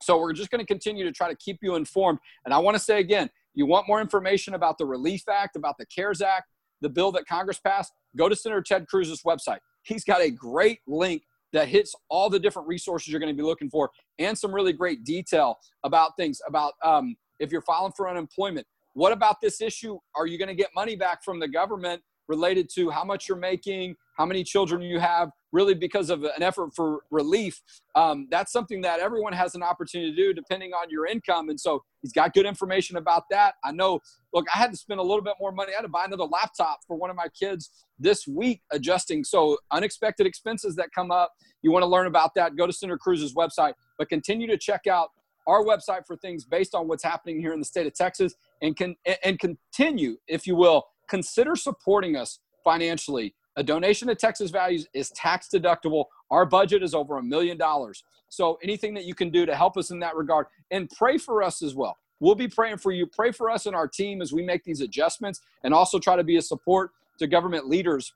So 0.01 0.19
we're 0.19 0.33
just 0.33 0.49
going 0.49 0.59
to 0.59 0.65
continue 0.65 1.05
to 1.05 1.11
try 1.11 1.29
to 1.29 1.35
keep 1.37 1.59
you 1.61 1.75
informed. 1.75 2.19
And 2.45 2.53
I 2.53 2.57
want 2.57 2.75
to 2.75 2.83
say 2.83 2.99
again, 2.99 3.29
you 3.53 3.65
want 3.65 3.87
more 3.87 4.01
information 4.01 4.53
about 4.53 4.77
the 4.77 4.85
Relief 4.85 5.23
Act, 5.29 5.55
about 5.55 5.75
the 5.77 5.85
CARES 5.85 6.21
Act, 6.21 6.47
the 6.81 6.89
bill 6.89 7.11
that 7.13 7.25
Congress 7.25 7.59
passed, 7.59 7.91
go 8.17 8.27
to 8.27 8.35
Senator 8.35 8.61
Ted 8.61 8.87
Cruz's 8.87 9.21
website. 9.25 9.59
He's 9.83 10.03
got 10.03 10.21
a 10.21 10.29
great 10.29 10.79
link 10.87 11.23
that 11.53 11.69
hits 11.69 11.95
all 12.09 12.29
the 12.29 12.39
different 12.39 12.67
resources 12.67 13.07
you're 13.07 13.19
going 13.19 13.33
to 13.33 13.37
be 13.37 13.47
looking 13.47 13.69
for 13.69 13.89
and 14.19 14.37
some 14.37 14.53
really 14.53 14.73
great 14.73 15.03
detail 15.05 15.57
about 15.83 16.17
things 16.17 16.39
about 16.47 16.73
um, 16.83 17.15
if 17.39 17.51
you're 17.51 17.61
filing 17.61 17.93
for 17.95 18.09
unemployment. 18.09 18.67
What 18.95 19.11
about 19.11 19.41
this 19.41 19.61
issue? 19.61 19.99
Are 20.15 20.25
you 20.25 20.37
going 20.37 20.47
to 20.47 20.55
get 20.55 20.69
money 20.73 20.95
back 20.95 21.23
from 21.23 21.39
the 21.39 21.47
government 21.47 22.01
related 22.27 22.69
to 22.75 22.89
how 22.89 23.03
much 23.03 23.27
you're 23.27 23.37
making, 23.37 23.95
how 24.17 24.25
many 24.25 24.43
children 24.43 24.81
you 24.81 24.99
have, 24.99 25.29
really 25.51 25.73
because 25.73 26.09
of 26.09 26.23
an 26.23 26.41
effort 26.41 26.71
for 26.75 27.01
relief. 27.11 27.61
Um, 27.95 28.27
that's 28.31 28.51
something 28.51 28.81
that 28.81 28.99
everyone 28.99 29.33
has 29.33 29.55
an 29.55 29.63
opportunity 29.63 30.11
to 30.11 30.15
do 30.15 30.33
depending 30.33 30.71
on 30.71 30.89
your 30.89 31.05
income. 31.05 31.49
And 31.49 31.59
so 31.59 31.83
he's 32.01 32.11
got 32.11 32.33
good 32.33 32.45
information 32.45 32.97
about 32.97 33.23
that. 33.31 33.55
I 33.63 33.71
know, 33.71 33.99
look, 34.33 34.45
I 34.53 34.57
had 34.57 34.71
to 34.71 34.77
spend 34.77 34.99
a 34.99 35.03
little 35.03 35.21
bit 35.21 35.35
more 35.39 35.51
money. 35.51 35.73
I 35.73 35.75
had 35.75 35.83
to 35.83 35.89
buy 35.89 36.05
another 36.05 36.25
laptop 36.25 36.79
for 36.87 36.97
one 36.97 37.09
of 37.09 37.15
my 37.15 37.27
kids 37.39 37.69
this 37.99 38.27
week 38.27 38.61
adjusting. 38.71 39.23
So 39.23 39.57
unexpected 39.71 40.25
expenses 40.25 40.75
that 40.77 40.89
come 40.93 41.11
up, 41.11 41.31
you 41.61 41.71
want 41.71 41.83
to 41.83 41.87
learn 41.87 42.07
about 42.07 42.31
that, 42.35 42.55
go 42.55 42.65
to 42.67 42.73
Senator 42.73 42.97
Cruz's 42.97 43.33
website, 43.33 43.73
but 43.97 44.09
continue 44.09 44.47
to 44.47 44.57
check 44.57 44.87
out 44.87 45.09
our 45.47 45.63
website 45.63 46.05
for 46.05 46.15
things 46.15 46.45
based 46.45 46.75
on 46.75 46.87
what's 46.87 47.03
happening 47.03 47.39
here 47.39 47.53
in 47.53 47.59
the 47.59 47.65
state 47.65 47.87
of 47.87 47.93
Texas 47.93 48.35
and 48.61 48.75
can 48.75 48.95
and 49.23 49.39
continue, 49.39 50.17
if 50.27 50.47
you 50.47 50.55
will, 50.55 50.85
consider 51.09 51.55
supporting 51.55 52.15
us 52.15 52.39
financially. 52.63 53.35
A 53.57 53.63
donation 53.63 54.07
to 54.09 54.15
Texas 54.15 54.51
Values 54.51 54.87
is 54.93 55.09
tax 55.11 55.47
deductible. 55.53 56.05
Our 56.29 56.45
budget 56.45 56.83
is 56.83 56.93
over 56.93 57.17
a 57.17 57.23
million 57.23 57.57
dollars. 57.57 58.03
So 58.27 58.59
anything 58.61 58.93
that 58.95 59.05
you 59.05 59.15
can 59.15 59.29
do 59.29 59.45
to 59.45 59.55
help 59.55 59.77
us 59.77 59.91
in 59.91 59.99
that 59.99 60.15
regard 60.15 60.47
and 60.71 60.89
pray 60.89 61.17
for 61.17 61.41
us 61.41 61.61
as 61.61 61.73
well. 61.73 61.97
We'll 62.19 62.35
be 62.35 62.47
praying 62.47 62.77
for 62.77 62.91
you. 62.91 63.05
Pray 63.05 63.31
for 63.31 63.49
us 63.49 63.65
and 63.65 63.75
our 63.75 63.87
team 63.87 64.21
as 64.21 64.33
we 64.33 64.41
make 64.43 64.63
these 64.63 64.81
adjustments 64.81 65.41
and 65.63 65.73
also 65.73 65.99
try 65.99 66.15
to 66.15 66.23
be 66.23 66.37
a 66.37 66.41
support 66.41 66.91
to 67.19 67.27
government 67.27 67.67
leaders 67.67 68.13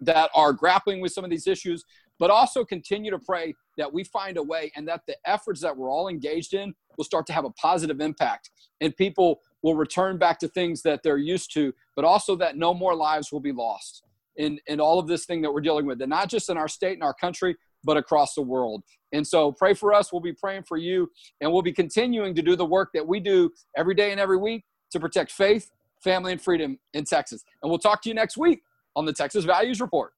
that 0.00 0.30
are 0.34 0.52
grappling 0.52 1.00
with 1.00 1.12
some 1.12 1.24
of 1.24 1.30
these 1.30 1.46
issues, 1.46 1.84
but 2.18 2.30
also 2.30 2.64
continue 2.64 3.10
to 3.10 3.18
pray 3.18 3.54
that 3.76 3.92
we 3.92 4.04
find 4.04 4.36
a 4.36 4.42
way 4.42 4.70
and 4.76 4.86
that 4.88 5.02
the 5.06 5.16
efforts 5.26 5.60
that 5.60 5.76
we're 5.76 5.90
all 5.90 6.08
engaged 6.08 6.54
in 6.54 6.74
will 6.96 7.04
start 7.04 7.26
to 7.26 7.32
have 7.32 7.44
a 7.44 7.50
positive 7.50 8.00
impact 8.00 8.50
and 8.80 8.96
people 8.96 9.40
will 9.62 9.74
return 9.74 10.18
back 10.18 10.38
to 10.38 10.48
things 10.48 10.82
that 10.82 11.02
they're 11.02 11.16
used 11.16 11.52
to, 11.54 11.72
but 11.96 12.04
also 12.04 12.36
that 12.36 12.56
no 12.56 12.74
more 12.74 12.94
lives 12.94 13.32
will 13.32 13.40
be 13.40 13.52
lost 13.52 14.02
in, 14.36 14.58
in 14.66 14.80
all 14.80 14.98
of 14.98 15.06
this 15.06 15.24
thing 15.24 15.42
that 15.42 15.52
we're 15.52 15.60
dealing 15.60 15.86
with, 15.86 16.00
and 16.02 16.10
not 16.10 16.28
just 16.28 16.50
in 16.50 16.56
our 16.56 16.68
state 16.68 16.94
and 16.94 17.02
our 17.02 17.14
country, 17.14 17.56
but 17.82 17.96
across 17.96 18.34
the 18.34 18.42
world. 18.42 18.82
And 19.12 19.26
so 19.26 19.52
pray 19.52 19.74
for 19.74 19.94
us. 19.94 20.12
We'll 20.12 20.20
be 20.20 20.32
praying 20.32 20.64
for 20.64 20.76
you, 20.76 21.10
and 21.40 21.52
we'll 21.52 21.62
be 21.62 21.72
continuing 21.72 22.34
to 22.34 22.42
do 22.42 22.56
the 22.56 22.64
work 22.64 22.90
that 22.94 23.06
we 23.06 23.20
do 23.20 23.50
every 23.76 23.94
day 23.94 24.10
and 24.10 24.20
every 24.20 24.36
week 24.36 24.64
to 24.90 25.00
protect 25.00 25.32
faith, 25.32 25.70
family, 26.02 26.32
and 26.32 26.40
freedom 26.40 26.78
in 26.92 27.04
Texas. 27.04 27.44
And 27.62 27.70
we'll 27.70 27.78
talk 27.78 28.02
to 28.02 28.08
you 28.08 28.14
next 28.14 28.36
week 28.36 28.62
on 28.96 29.04
the 29.04 29.12
Texas 29.12 29.44
Values 29.44 29.80
Report. 29.80 30.12